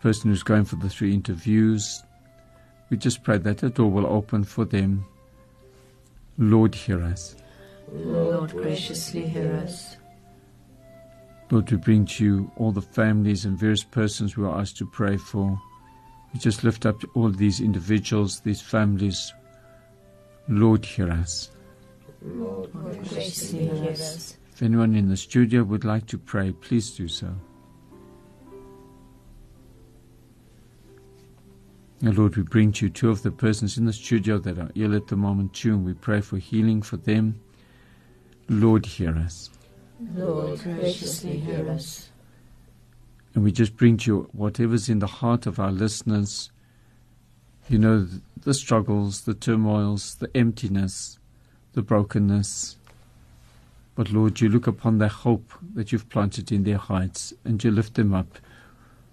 person 0.00 0.30
who's 0.30 0.42
going 0.42 0.64
for 0.64 0.76
the 0.76 0.88
three 0.88 1.12
interviews. 1.12 2.02
We 2.90 2.96
just 2.96 3.22
pray 3.22 3.38
that 3.38 3.58
the 3.58 3.70
door 3.70 3.90
will 3.90 4.06
open 4.06 4.44
for 4.44 4.64
them. 4.64 5.04
Lord, 6.38 6.74
hear 6.74 7.02
us. 7.02 7.36
Lord, 7.92 8.52
graciously 8.52 9.26
hear 9.28 9.52
us. 9.64 9.96
Lord, 11.50 11.70
we 11.70 11.76
bring 11.76 12.06
to 12.06 12.24
you 12.24 12.50
all 12.56 12.72
the 12.72 12.80
families 12.80 13.44
and 13.44 13.58
various 13.58 13.84
persons 13.84 14.36
we 14.36 14.44
are 14.44 14.58
asked 14.58 14.78
to 14.78 14.86
pray 14.86 15.18
for. 15.18 15.60
We 16.32 16.40
just 16.40 16.64
lift 16.64 16.86
up 16.86 17.02
all 17.14 17.28
these 17.28 17.60
individuals, 17.60 18.40
these 18.40 18.62
families. 18.62 19.34
Lord, 20.48 20.84
hear 20.84 21.10
us. 21.10 21.50
Lord, 22.22 22.72
graciously 22.72 23.68
hear 23.68 23.90
us. 23.90 24.36
If 24.52 24.62
anyone 24.62 24.94
in 24.94 25.08
the 25.08 25.16
studio 25.16 25.62
would 25.62 25.84
like 25.84 26.06
to 26.08 26.18
pray, 26.18 26.52
please 26.52 26.90
do 26.90 27.08
so. 27.08 27.34
And 32.02 32.18
Lord, 32.18 32.36
we 32.36 32.42
bring 32.42 32.72
to 32.72 32.86
you 32.86 32.90
two 32.90 33.10
of 33.10 33.22
the 33.22 33.30
persons 33.30 33.78
in 33.78 33.86
the 33.86 33.92
studio 33.92 34.38
that 34.38 34.58
are 34.58 34.70
ill 34.74 34.94
at 34.94 35.06
the 35.06 35.16
moment 35.16 35.54
too, 35.54 35.74
and 35.74 35.84
we 35.84 35.94
pray 35.94 36.20
for 36.20 36.36
healing 36.36 36.82
for 36.82 36.96
them. 36.96 37.40
Lord, 38.48 38.86
hear 38.86 39.16
us. 39.16 39.50
Lord, 40.16 40.60
graciously 40.60 41.38
hear 41.38 41.68
us. 41.70 42.08
And 43.34 43.44
we 43.44 43.52
just 43.52 43.76
bring 43.76 43.96
to 43.98 44.10
you 44.10 44.28
whatever's 44.32 44.88
in 44.88 44.98
the 44.98 45.06
heart 45.06 45.46
of 45.46 45.58
our 45.60 45.70
listeners. 45.70 46.50
You 47.68 47.78
know, 47.78 48.08
the 48.42 48.52
struggles, 48.52 49.22
the 49.22 49.34
turmoils, 49.34 50.16
the 50.16 50.28
emptiness, 50.36 51.18
the 51.72 51.82
brokenness. 51.82 52.76
But 53.94 54.10
Lord, 54.10 54.40
you 54.40 54.48
look 54.48 54.66
upon 54.66 54.98
the 54.98 55.08
hope 55.08 55.52
that 55.74 55.92
you've 55.92 56.08
planted 56.08 56.50
in 56.50 56.64
their 56.64 56.78
hearts 56.78 57.34
and 57.44 57.62
you 57.62 57.70
lift 57.70 57.94
them 57.94 58.14
up 58.14 58.38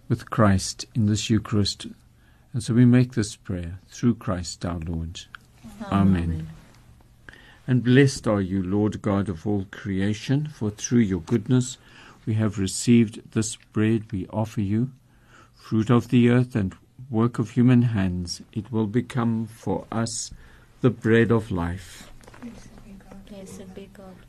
with 0.07 0.29
Christ 0.29 0.85
in 0.95 1.05
this 1.05 1.29
Eucharist. 1.29 1.87
And 2.53 2.63
so 2.63 2.73
we 2.73 2.85
make 2.85 3.13
this 3.13 3.35
prayer 3.35 3.79
through 3.89 4.15
Christ 4.15 4.65
our 4.65 4.79
Lord. 4.79 5.21
Amen. 5.91 6.23
Amen. 6.23 6.49
And 7.67 7.83
blessed 7.83 8.27
are 8.27 8.41
you, 8.41 8.63
Lord 8.63 9.01
God 9.01 9.29
of 9.29 9.45
all 9.45 9.67
creation, 9.69 10.47
for 10.47 10.71
through 10.71 11.01
your 11.01 11.21
goodness 11.21 11.77
we 12.25 12.33
have 12.35 12.57
received 12.57 13.31
this 13.33 13.55
bread 13.55 14.11
we 14.11 14.27
offer 14.27 14.61
you, 14.61 14.91
fruit 15.53 15.91
of 15.91 16.09
the 16.09 16.29
earth 16.29 16.55
and 16.55 16.75
work 17.09 17.37
of 17.37 17.51
human 17.51 17.83
hands. 17.83 18.41
It 18.53 18.71
will 18.71 18.87
become 18.87 19.45
for 19.45 19.85
us 19.91 20.31
the 20.81 20.89
bread 20.89 21.31
of 21.31 21.51
life. 21.51 22.11
Blessed 23.29 23.75
be 23.75 23.89
God 23.93 24.15
forever. 24.15 24.28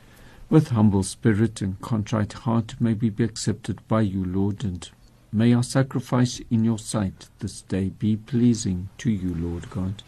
With 0.51 0.71
humble 0.71 1.03
spirit 1.03 1.61
and 1.61 1.79
contrite 1.79 2.33
heart 2.33 2.75
may 2.77 2.93
we 2.93 3.09
be 3.09 3.23
accepted 3.23 3.79
by 3.87 4.01
you, 4.01 4.25
Lord, 4.25 4.65
and 4.65 4.89
may 5.31 5.53
our 5.53 5.63
sacrifice 5.63 6.41
in 6.51 6.65
your 6.65 6.77
sight 6.77 7.29
this 7.39 7.61
day 7.61 7.85
be 7.97 8.17
pleasing 8.17 8.89
to 8.97 9.09
you, 9.09 9.33
Lord 9.33 9.69
God. 9.69 10.03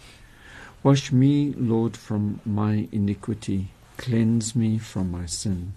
Wash 0.83 1.13
me, 1.13 1.53
Lord, 1.53 1.95
from 1.95 2.41
my 2.45 2.89
iniquity 2.91 3.69
cleanse 3.95 4.53
me 4.53 4.79
from 4.79 5.11
my 5.11 5.27
sin. 5.27 5.75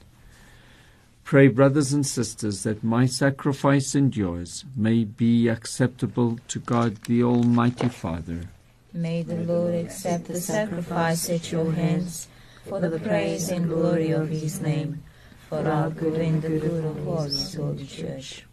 Pray, 1.23 1.47
brothers 1.47 1.93
and 1.93 2.05
sisters, 2.05 2.65
that 2.65 2.83
my 2.83 3.07
sacrifice 3.07 3.95
and 3.95 4.17
yours 4.17 4.65
may 4.75 5.05
be 5.05 5.47
acceptable 5.47 6.41
to 6.49 6.59
God 6.59 6.97
the 7.05 7.23
Almighty 7.23 7.89
Father. 7.89 8.49
May 8.93 9.23
the 9.23 9.37
Lord 9.37 9.77
accept 9.77 10.25
the 10.25 10.41
sacrifice 10.41 11.31
at 11.31 11.53
your 11.53 11.71
hands 11.71 12.27
for 12.69 12.81
the 12.81 12.99
praise 12.99 13.51
and 13.51 13.69
glory 13.69 14.11
of 14.11 14.29
his 14.29 14.61
name, 14.61 15.03
for 15.49 15.67
our 15.67 15.91
good 15.91 16.21
and 16.21 16.43
the 16.43 16.49
good 16.49 16.85
of 16.85 17.09
all 17.09 17.29
holy 17.57 17.87
church. 17.87 18.45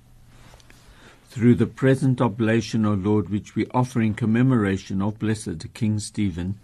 Through 1.29 1.55
the 1.55 1.65
present 1.65 2.21
oblation, 2.21 2.85
O 2.85 2.93
Lord, 2.93 3.29
which 3.29 3.55
we 3.55 3.65
offer 3.73 4.01
in 4.01 4.13
commemoration 4.13 5.01
of 5.01 5.17
blessed 5.17 5.73
King 5.73 5.99
Stephen, 5.99 6.59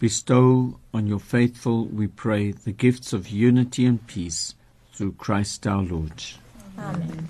Bestow 0.00 0.78
on 0.92 1.06
your 1.06 1.20
faithful, 1.20 1.86
we 1.86 2.08
pray, 2.08 2.50
the 2.50 2.72
gifts 2.72 3.12
of 3.12 3.28
unity 3.28 3.86
and 3.86 4.04
peace 4.06 4.54
through 4.92 5.12
Christ 5.12 5.66
our 5.66 5.82
Lord. 5.82 6.22
Amen. 6.78 7.28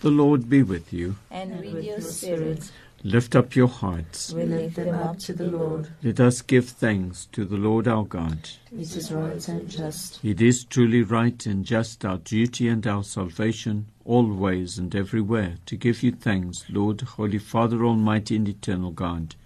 The 0.00 0.10
Lord 0.10 0.48
be 0.48 0.62
with 0.62 0.92
you. 0.92 1.16
And 1.30 1.60
with 1.60 1.84
your 1.84 2.00
spirit. 2.00 2.70
Lift 3.06 3.36
up 3.36 3.54
your 3.54 3.68
hearts. 3.68 4.32
We 4.32 4.42
lift 4.42 4.74
them 4.74 4.92
up 4.92 5.20
to 5.20 5.32
the 5.32 5.46
Lord. 5.46 5.86
Let 6.02 6.18
us 6.18 6.42
give 6.42 6.68
thanks 6.68 7.26
to 7.26 7.44
the 7.44 7.56
Lord 7.56 7.86
our 7.86 8.02
God. 8.02 8.50
It 8.72 8.96
is 8.96 9.12
right 9.12 9.48
and 9.48 9.70
just. 9.70 10.24
It 10.24 10.40
is 10.40 10.64
truly 10.64 11.02
right 11.02 11.46
and 11.46 11.64
just, 11.64 12.04
our 12.04 12.16
duty 12.16 12.66
and 12.66 12.84
our 12.84 13.04
salvation, 13.04 13.86
always 14.04 14.76
and 14.76 14.92
everywhere, 14.92 15.54
to 15.66 15.76
give 15.76 16.02
you 16.02 16.10
thanks, 16.10 16.64
Lord, 16.68 17.00
Holy 17.02 17.38
Father, 17.38 17.84
Almighty 17.84 18.34
and 18.34 18.48
Eternal 18.48 18.90
God. 18.90 19.36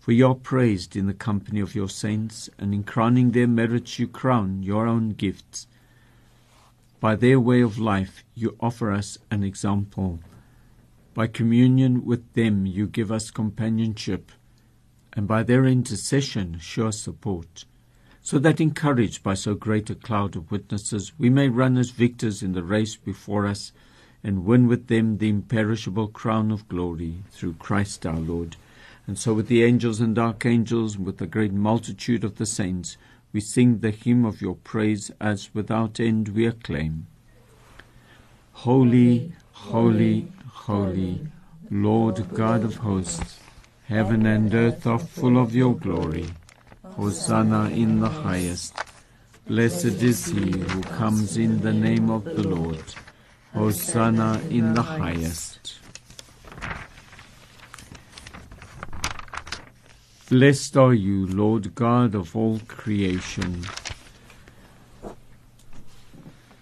For 0.00 0.10
you 0.10 0.26
are 0.26 0.34
praised 0.34 0.96
in 0.96 1.06
the 1.06 1.14
company 1.14 1.60
of 1.60 1.76
your 1.76 1.88
saints, 1.88 2.50
and 2.58 2.74
in 2.74 2.82
crowning 2.82 3.30
their 3.30 3.46
merits 3.46 4.00
you 4.00 4.08
crown 4.08 4.64
your 4.64 4.88
own 4.88 5.10
gifts. 5.10 5.68
By 6.98 7.14
their 7.14 7.38
way 7.38 7.60
of 7.60 7.78
life 7.78 8.24
you 8.34 8.56
offer 8.58 8.90
us 8.90 9.16
an 9.30 9.44
example. 9.44 10.18
By 11.12 11.26
communion 11.26 12.04
with 12.04 12.34
them 12.34 12.66
you 12.66 12.86
give 12.86 13.10
us 13.10 13.32
companionship, 13.32 14.30
and 15.12 15.26
by 15.26 15.42
their 15.42 15.66
intercession 15.66 16.58
sure 16.60 16.92
support, 16.92 17.64
so 18.22 18.38
that 18.38 18.60
encouraged 18.60 19.22
by 19.22 19.34
so 19.34 19.54
great 19.54 19.90
a 19.90 19.96
cloud 19.96 20.36
of 20.36 20.52
witnesses 20.52 21.12
we 21.18 21.28
may 21.28 21.48
run 21.48 21.76
as 21.76 21.90
victors 21.90 22.42
in 22.42 22.52
the 22.52 22.62
race 22.62 22.94
before 22.94 23.46
us, 23.46 23.72
and 24.22 24.44
win 24.44 24.68
with 24.68 24.86
them 24.86 25.18
the 25.18 25.28
imperishable 25.28 26.06
crown 26.06 26.52
of 26.52 26.68
glory 26.68 27.24
through 27.30 27.54
Christ 27.54 28.06
our 28.06 28.20
Lord. 28.20 28.56
And 29.06 29.18
so, 29.18 29.34
with 29.34 29.48
the 29.48 29.64
angels 29.64 30.00
and 30.00 30.16
archangels, 30.16 30.94
and 30.94 31.04
with 31.04 31.18
the 31.18 31.26
great 31.26 31.52
multitude 31.52 32.22
of 32.22 32.36
the 32.36 32.46
saints, 32.46 32.96
we 33.32 33.40
sing 33.40 33.78
the 33.78 33.90
hymn 33.90 34.24
of 34.24 34.40
your 34.40 34.54
praise 34.54 35.10
as 35.20 35.52
without 35.54 35.98
end 35.98 36.28
we 36.28 36.46
acclaim. 36.46 37.06
Holy, 38.52 39.32
holy, 39.52 40.28
holy, 40.70 41.18
Lord 41.68 42.16
God 42.32 42.62
of 42.62 42.76
hosts, 42.76 43.40
Heaven 43.88 44.24
and 44.24 44.54
earth 44.54 44.86
are 44.86 45.00
full 45.00 45.36
of 45.36 45.52
your 45.52 45.74
glory. 45.74 46.28
Hosanna 46.84 47.70
in 47.70 47.98
the 47.98 48.08
highest. 48.08 48.72
Blessed 49.48 50.00
is 50.10 50.26
he 50.26 50.52
who 50.52 50.80
comes 50.82 51.36
in 51.36 51.60
the 51.62 51.72
name 51.72 52.08
of 52.08 52.22
the 52.24 52.46
Lord. 52.46 52.84
Hosanna 53.52 54.40
in 54.48 54.74
the 54.74 54.82
highest. 54.82 55.80
Blessed 60.28 60.76
are 60.76 60.94
you, 60.94 61.26
Lord 61.26 61.74
God 61.74 62.14
of 62.14 62.36
all 62.36 62.60
creation. 62.68 63.64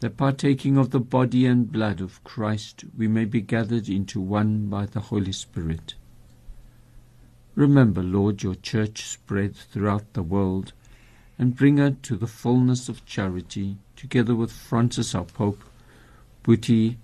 that 0.00 0.16
partaking 0.16 0.76
of 0.76 0.90
the 0.90 1.00
body 1.00 1.44
and 1.44 1.72
blood 1.72 2.00
of 2.00 2.22
Christ 2.22 2.84
we 2.96 3.08
may 3.08 3.24
be 3.24 3.40
gathered 3.40 3.88
into 3.88 4.20
one 4.20 4.66
by 4.66 4.86
the 4.86 5.00
Holy 5.00 5.32
Spirit. 5.32 5.94
Remember, 7.56 8.02
Lord, 8.02 8.44
your 8.44 8.54
church 8.54 9.02
spread 9.02 9.56
throughout 9.56 10.12
the 10.12 10.22
world, 10.22 10.72
and 11.36 11.56
bring 11.56 11.78
her 11.78 11.90
to 11.90 12.16
the 12.16 12.26
fullness 12.28 12.88
of 12.88 13.04
charity, 13.04 13.78
together 13.96 14.34
with 14.36 14.52
Francis 14.52 15.14
our 15.14 15.24
Pope, 15.24 15.64
Buti 16.44 16.98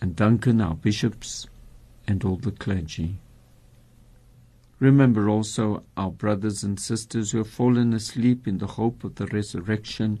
and 0.00 0.14
Duncan 0.14 0.60
our 0.60 0.74
bishops, 0.74 1.48
and 2.06 2.22
all 2.24 2.36
the 2.36 2.52
clergy. 2.52 3.18
Remember 4.78 5.28
also 5.28 5.84
our 5.96 6.10
brothers 6.10 6.64
and 6.64 6.78
sisters 6.78 7.30
who 7.30 7.38
have 7.38 7.50
fallen 7.50 7.92
asleep 7.92 8.48
in 8.48 8.58
the 8.58 8.66
hope 8.66 9.04
of 9.04 9.16
the 9.16 9.26
resurrection 9.26 10.20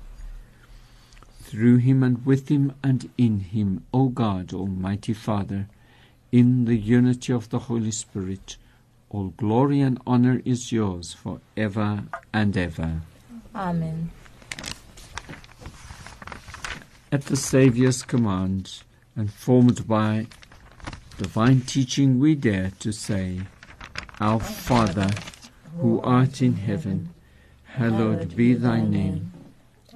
through 1.51 1.77
him 1.77 2.01
and 2.01 2.25
with 2.25 2.47
him 2.47 2.73
and 2.81 3.09
in 3.17 3.41
him, 3.41 3.83
O 3.93 4.07
God, 4.07 4.53
Almighty 4.53 5.13
Father, 5.13 5.67
in 6.31 6.63
the 6.63 6.77
unity 6.77 7.33
of 7.33 7.49
the 7.49 7.59
Holy 7.59 7.91
Spirit, 7.91 8.55
all 9.09 9.33
glory 9.35 9.81
and 9.81 9.99
honor 10.07 10.41
is 10.45 10.71
yours 10.71 11.11
for 11.11 11.41
ever 11.57 12.05
and 12.31 12.55
ever. 12.55 13.01
Amen. 13.53 14.11
At 17.11 17.25
the 17.25 17.35
Saviour's 17.35 18.01
command, 18.01 18.83
and 19.17 19.29
formed 19.29 19.85
by 19.85 20.27
divine 21.17 21.59
teaching, 21.61 22.17
we 22.17 22.33
dare 22.33 22.71
to 22.79 22.93
say, 22.93 23.41
Our 24.21 24.39
Father, 24.39 25.09
who 25.81 25.99
art 25.99 26.41
in 26.41 26.53
heaven, 26.53 27.13
hallowed 27.65 28.37
be 28.37 28.53
thy 28.53 28.79
name. 28.79 29.33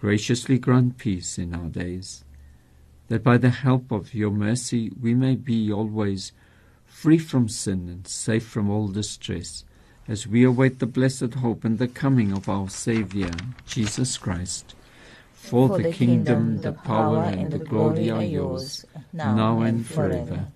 graciously 0.00 0.58
grant 0.58 0.96
peace 0.96 1.38
in 1.38 1.54
our 1.54 1.68
days, 1.68 2.24
that 3.08 3.22
by 3.22 3.36
the 3.36 3.50
help 3.50 3.92
of 3.92 4.14
your 4.14 4.30
mercy 4.30 4.90
we 5.00 5.14
may 5.14 5.36
be 5.36 5.70
always 5.70 6.32
free 6.86 7.18
from 7.18 7.48
sin 7.48 7.88
and 7.88 8.08
safe 8.08 8.46
from 8.46 8.70
all 8.70 8.88
distress, 8.88 9.64
as 10.08 10.26
we 10.26 10.42
await 10.42 10.78
the 10.78 10.86
blessed 10.86 11.34
hope 11.34 11.64
and 11.64 11.78
the 11.78 11.86
coming 11.86 12.32
of 12.32 12.48
our 12.48 12.68
Saviour, 12.68 13.30
Jesus 13.66 14.16
Christ. 14.16 14.74
For, 15.34 15.68
For 15.68 15.76
the, 15.78 15.84
the 15.84 15.92
kingdom, 15.92 16.56
kingdom, 16.56 16.60
the 16.62 16.72
power, 16.72 17.22
and 17.22 17.50
the 17.50 17.58
glory 17.58 18.10
are 18.10 18.22
yours, 18.22 18.84
now, 19.12 19.34
now 19.34 19.60
and 19.60 19.86
forever. 19.86 20.26
forever. 20.26 20.46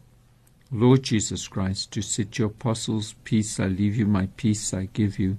Lord 0.70 1.03
Jesus 1.03 1.49
Christ, 1.49 1.92
to 1.92 2.03
set 2.03 2.38
your 2.38 2.49
apostles 2.49 3.14
peace 3.24 3.61
I 3.61 3.66
leave 3.66 3.97
you, 3.97 4.07
my 4.07 4.28
peace 4.36 4.74
I 4.74 4.88
give 4.92 5.18
you. 5.18 5.38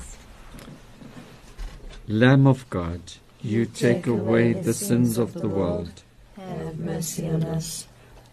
Lamb 2.11 2.45
of 2.45 2.69
God, 2.69 2.99
you 3.41 3.65
take 3.65 4.05
away 4.05 4.51
the 4.51 4.73
sins 4.73 5.17
of 5.17 5.31
the 5.33 5.47
world. 5.47 6.03
Have 6.35 6.77
mercy 6.77 7.29
on 7.29 7.41
us. 7.45 7.87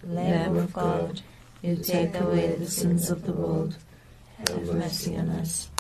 Lamb 0.05 0.57
of 0.57 0.73
God, 0.73 1.23
you 1.63 1.77
take 1.77 2.19
away 2.19 2.57
the 2.57 2.67
sins 2.67 3.09
of 3.09 3.23
the 3.23 3.33
world. 3.33 3.77
Have 4.37 4.75
mercy 4.75 5.17
on 5.17 5.29
us. 5.29 5.71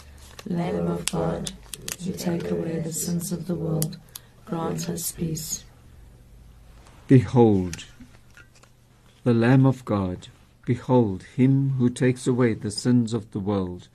Lamb 0.46 0.86
of 0.86 1.10
God, 1.10 1.50
you 1.98 2.12
take 2.12 2.48
away 2.52 2.78
the 2.78 2.92
sins 2.92 3.32
of 3.32 3.48
the 3.48 3.56
world. 3.56 3.98
Grant 4.44 4.88
us 4.88 5.10
peace. 5.10 5.64
Behold, 7.08 7.84
the 9.24 9.34
Lamb 9.34 9.66
of 9.66 9.84
God. 9.84 10.28
Behold, 10.64 11.24
him 11.34 11.70
who 11.78 11.90
takes 11.90 12.28
away 12.28 12.54
the 12.54 12.70
sins 12.70 13.12
of 13.12 13.32
the 13.32 13.40
world. 13.40 13.88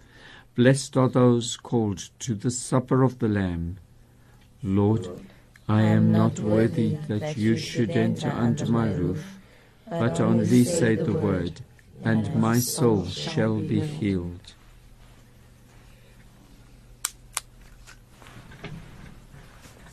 Blessed 0.56 0.98
are 0.98 1.08
those 1.08 1.56
called 1.56 2.10
to 2.20 2.36
the 2.36 2.52
supper 2.52 3.02
of 3.02 3.20
the 3.20 3.30
Lamb. 3.30 3.78
Lord, 4.64 5.10
I 5.68 5.82
am 5.82 6.14
not 6.14 6.40
worthy 6.40 6.96
that 7.10 7.38
you 7.38 7.58
should 7.58 7.92
enter 7.92 8.30
under 8.30 8.66
my 8.66 8.88
roof, 8.94 9.40
but 9.90 10.22
only 10.22 10.64
say 10.64 10.96
the 10.96 11.12
word, 11.12 11.60
and 12.02 12.34
my 12.36 12.60
soul 12.60 13.06
shall 13.06 13.60
be 13.60 13.82
healed. 13.82 14.54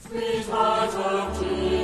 Sweet 0.00 0.46
heart 0.46 0.94
of 0.94 1.40
Jesus, 1.40 1.79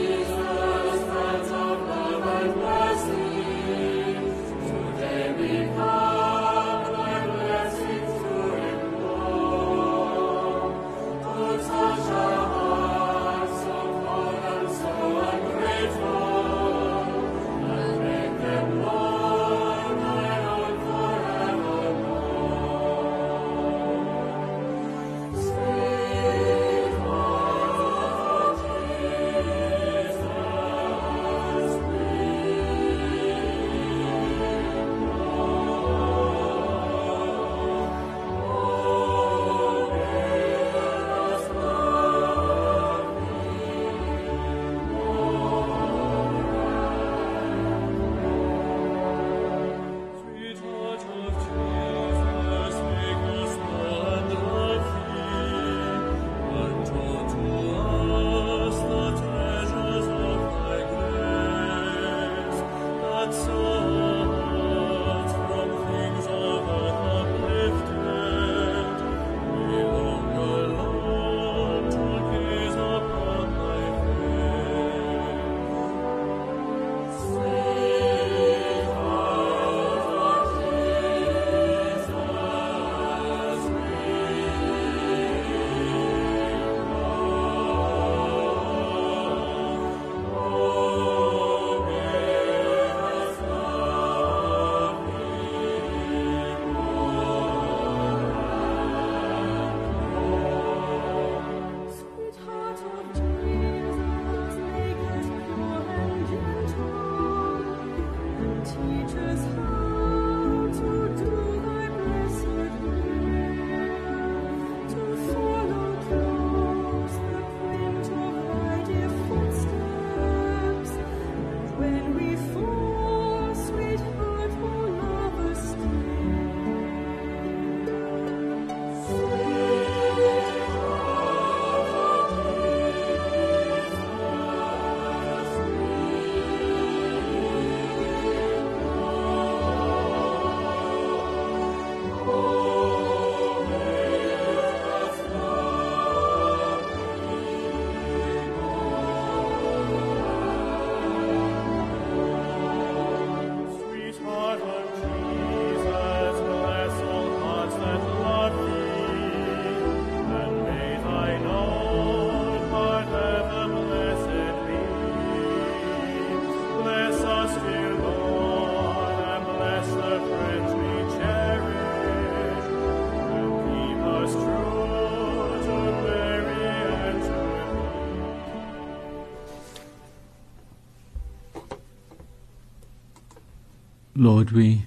Lord, 184.27 184.51
we 184.51 184.87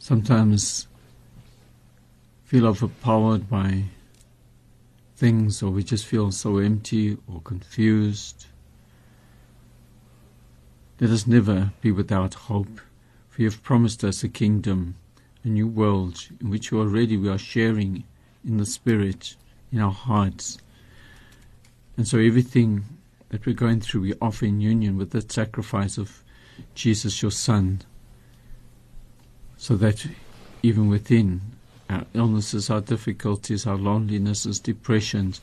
sometimes 0.00 0.88
feel 2.42 2.66
overpowered 2.66 3.48
by 3.48 3.84
things, 5.14 5.62
or 5.62 5.70
we 5.70 5.84
just 5.84 6.04
feel 6.04 6.32
so 6.32 6.58
empty 6.58 7.18
or 7.32 7.40
confused. 7.42 8.46
Let 10.98 11.10
us 11.10 11.28
never 11.28 11.70
be 11.80 11.92
without 11.92 12.34
hope, 12.34 12.80
for 13.28 13.42
you 13.42 13.48
have 13.48 13.62
promised 13.62 14.02
us 14.02 14.24
a 14.24 14.28
kingdom, 14.28 14.96
a 15.44 15.48
new 15.48 15.68
world 15.68 16.26
in 16.40 16.50
which 16.50 16.72
already 16.72 17.16
we 17.16 17.28
are 17.28 17.38
sharing 17.38 18.02
in 18.44 18.56
the 18.56 18.66
Spirit, 18.66 19.36
in 19.70 19.78
our 19.78 19.92
hearts. 19.92 20.58
And 21.96 22.08
so 22.08 22.18
everything 22.18 22.86
that 23.28 23.46
we're 23.46 23.54
going 23.54 23.80
through, 23.80 24.00
we 24.00 24.14
offer 24.20 24.46
in 24.46 24.60
union 24.60 24.96
with 24.98 25.12
the 25.12 25.20
sacrifice 25.20 25.96
of 25.96 26.24
Jesus, 26.74 27.22
your 27.22 27.30
Son, 27.30 27.82
so 29.56 29.76
that 29.76 30.06
even 30.62 30.88
within 30.88 31.40
our 31.90 32.04
illnesses, 32.14 32.70
our 32.70 32.80
difficulties, 32.80 33.66
our 33.66 33.76
lonelinesses, 33.76 34.62
depressions, 34.62 35.40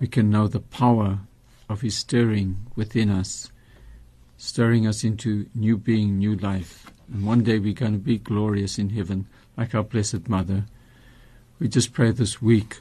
we 0.00 0.06
can 0.06 0.30
know 0.30 0.46
the 0.46 0.60
power 0.60 1.20
of 1.68 1.80
His 1.80 1.96
stirring 1.96 2.58
within 2.76 3.10
us, 3.10 3.50
stirring 4.36 4.86
us 4.86 5.04
into 5.04 5.46
new 5.54 5.76
being, 5.76 6.18
new 6.18 6.36
life. 6.36 6.90
And 7.12 7.26
one 7.26 7.42
day 7.42 7.58
we're 7.58 7.72
going 7.72 7.92
to 7.92 7.98
be 7.98 8.18
glorious 8.18 8.78
in 8.78 8.90
heaven, 8.90 9.26
like 9.56 9.74
our 9.74 9.82
Blessed 9.82 10.28
Mother. 10.28 10.64
We 11.58 11.68
just 11.68 11.92
pray 11.92 12.12
this 12.12 12.40
week 12.40 12.80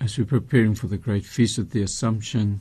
as 0.00 0.18
we're 0.18 0.24
preparing 0.24 0.74
for 0.74 0.88
the 0.88 0.96
great 0.96 1.24
feast 1.24 1.58
of 1.58 1.70
the 1.70 1.82
Assumption, 1.82 2.60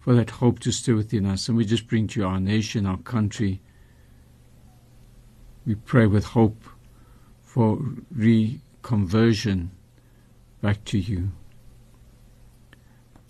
for 0.00 0.14
that 0.14 0.30
hope 0.30 0.58
to 0.60 0.72
stir 0.72 0.96
within 0.96 1.26
us. 1.26 1.48
And 1.48 1.56
we 1.56 1.64
just 1.64 1.86
bring 1.86 2.06
to 2.08 2.20
you 2.20 2.26
our 2.26 2.40
nation, 2.40 2.86
our 2.86 2.98
country. 2.98 3.60
We 5.66 5.74
pray 5.74 6.06
with 6.06 6.24
hope 6.26 6.64
for 7.42 7.78
reconversion 8.16 9.68
back 10.62 10.84
to 10.86 10.98
you. 10.98 11.30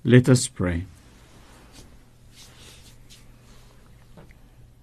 Let 0.05 0.29
us 0.29 0.49
pray. 0.49 0.87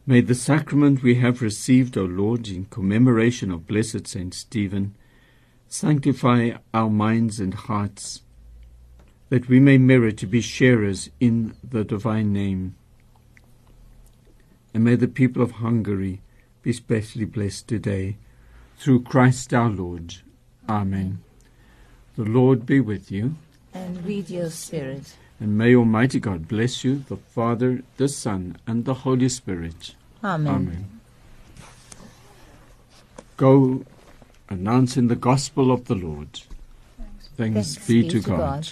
May 0.05 0.21
the 0.21 0.35
sacrament 0.35 1.03
we 1.03 1.15
have 1.15 1.41
received, 1.41 1.97
O 1.97 2.05
Lord, 2.05 2.47
in 2.47 2.65
commemoration 2.65 3.51
of 3.51 3.67
blessed 3.67 4.07
Saint 4.07 4.33
Stephen, 4.33 4.95
sanctify 5.67 6.51
our 6.73 6.89
minds 6.89 7.39
and 7.41 7.53
hearts, 7.53 8.21
that 9.29 9.49
we 9.49 9.59
may 9.59 9.77
merit 9.77 10.17
to 10.17 10.27
be 10.27 10.41
sharers 10.41 11.09
in 11.19 11.55
the 11.63 11.83
divine 11.83 12.31
name. 12.31 12.75
And 14.73 14.83
may 14.83 14.95
the 14.95 15.07
people 15.07 15.41
of 15.41 15.51
Hungary 15.53 16.21
be 16.61 16.71
specially 16.73 17.25
blessed 17.25 17.67
today, 17.67 18.17
through 18.77 19.03
Christ 19.03 19.53
our 19.53 19.69
Lord. 19.69 20.15
Amen. 20.69 21.23
The 22.15 22.23
Lord 22.23 22.65
be 22.65 22.79
with 22.79 23.11
you. 23.11 23.35
And 23.73 24.03
with 24.03 24.29
your 24.29 24.49
spirit. 24.49 25.15
And 25.39 25.57
may 25.57 25.75
Almighty 25.75 26.19
God 26.19 26.47
bless 26.47 26.83
you, 26.83 27.03
the 27.07 27.17
Father, 27.17 27.83
the 27.97 28.07
Son, 28.07 28.57
and 28.65 28.85
the 28.85 28.93
Holy 28.93 29.29
Spirit. 29.29 29.95
Amen. 30.23 30.53
Amen. 30.53 31.01
Go 33.35 33.85
announcing 34.49 35.07
the 35.07 35.15
gospel 35.15 35.71
of 35.71 35.85
the 35.85 35.95
Lord. 35.95 36.41
Thanks, 37.35 37.75
Thanks 37.75 37.87
be, 37.87 38.01
be 38.01 38.09
to, 38.09 38.21
to 38.21 38.27
God. 38.27 38.69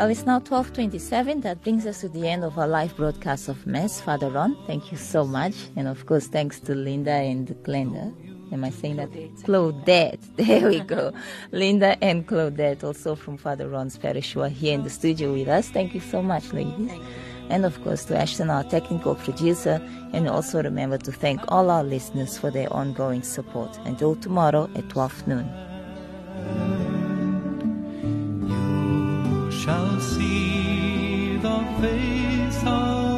Well, 0.00 0.08
it's 0.08 0.24
now 0.24 0.38
1227. 0.38 1.42
That 1.42 1.62
brings 1.62 1.84
us 1.84 2.00
to 2.00 2.08
the 2.08 2.26
end 2.26 2.42
of 2.42 2.56
our 2.56 2.66
live 2.66 2.96
broadcast 2.96 3.50
of 3.50 3.66
Mass. 3.66 4.00
Father 4.00 4.30
Ron, 4.30 4.56
thank 4.66 4.90
you 4.90 4.96
so 4.96 5.26
much. 5.26 5.52
And 5.76 5.86
of 5.86 6.06
course, 6.06 6.26
thanks 6.26 6.58
to 6.60 6.74
Linda 6.74 7.10
and 7.10 7.48
Glenda. 7.64 8.10
Am 8.50 8.64
I 8.64 8.70
saying 8.70 8.96
that? 8.96 9.12
Claudette. 9.44 10.18
There 10.36 10.70
we 10.70 10.80
go. 10.80 11.12
Linda 11.52 12.02
and 12.02 12.26
Claudette, 12.26 12.82
also 12.82 13.14
from 13.14 13.36
Father 13.36 13.68
Ron's 13.68 13.98
parish, 13.98 14.32
who 14.32 14.40
are 14.40 14.48
here 14.48 14.72
in 14.72 14.84
the 14.84 14.88
studio 14.88 15.34
with 15.34 15.48
us. 15.48 15.68
Thank 15.68 15.92
you 15.92 16.00
so 16.00 16.22
much, 16.22 16.50
ladies. 16.54 16.98
And 17.50 17.66
of 17.66 17.78
course, 17.84 18.06
to 18.06 18.16
Ashton, 18.16 18.48
our 18.48 18.64
technical 18.64 19.16
producer. 19.16 19.86
And 20.14 20.30
also 20.30 20.62
remember 20.62 20.96
to 20.96 21.12
thank 21.12 21.42
all 21.48 21.68
our 21.70 21.84
listeners 21.84 22.38
for 22.38 22.50
their 22.50 22.72
ongoing 22.72 23.22
support. 23.22 23.78
Until 23.84 24.16
tomorrow 24.16 24.70
at 24.74 24.88
12 24.88 25.26
noon. 25.28 26.79
Shall 29.60 30.00
see 30.00 31.36
the 31.36 31.58
face 31.82 32.62
of 32.64 33.09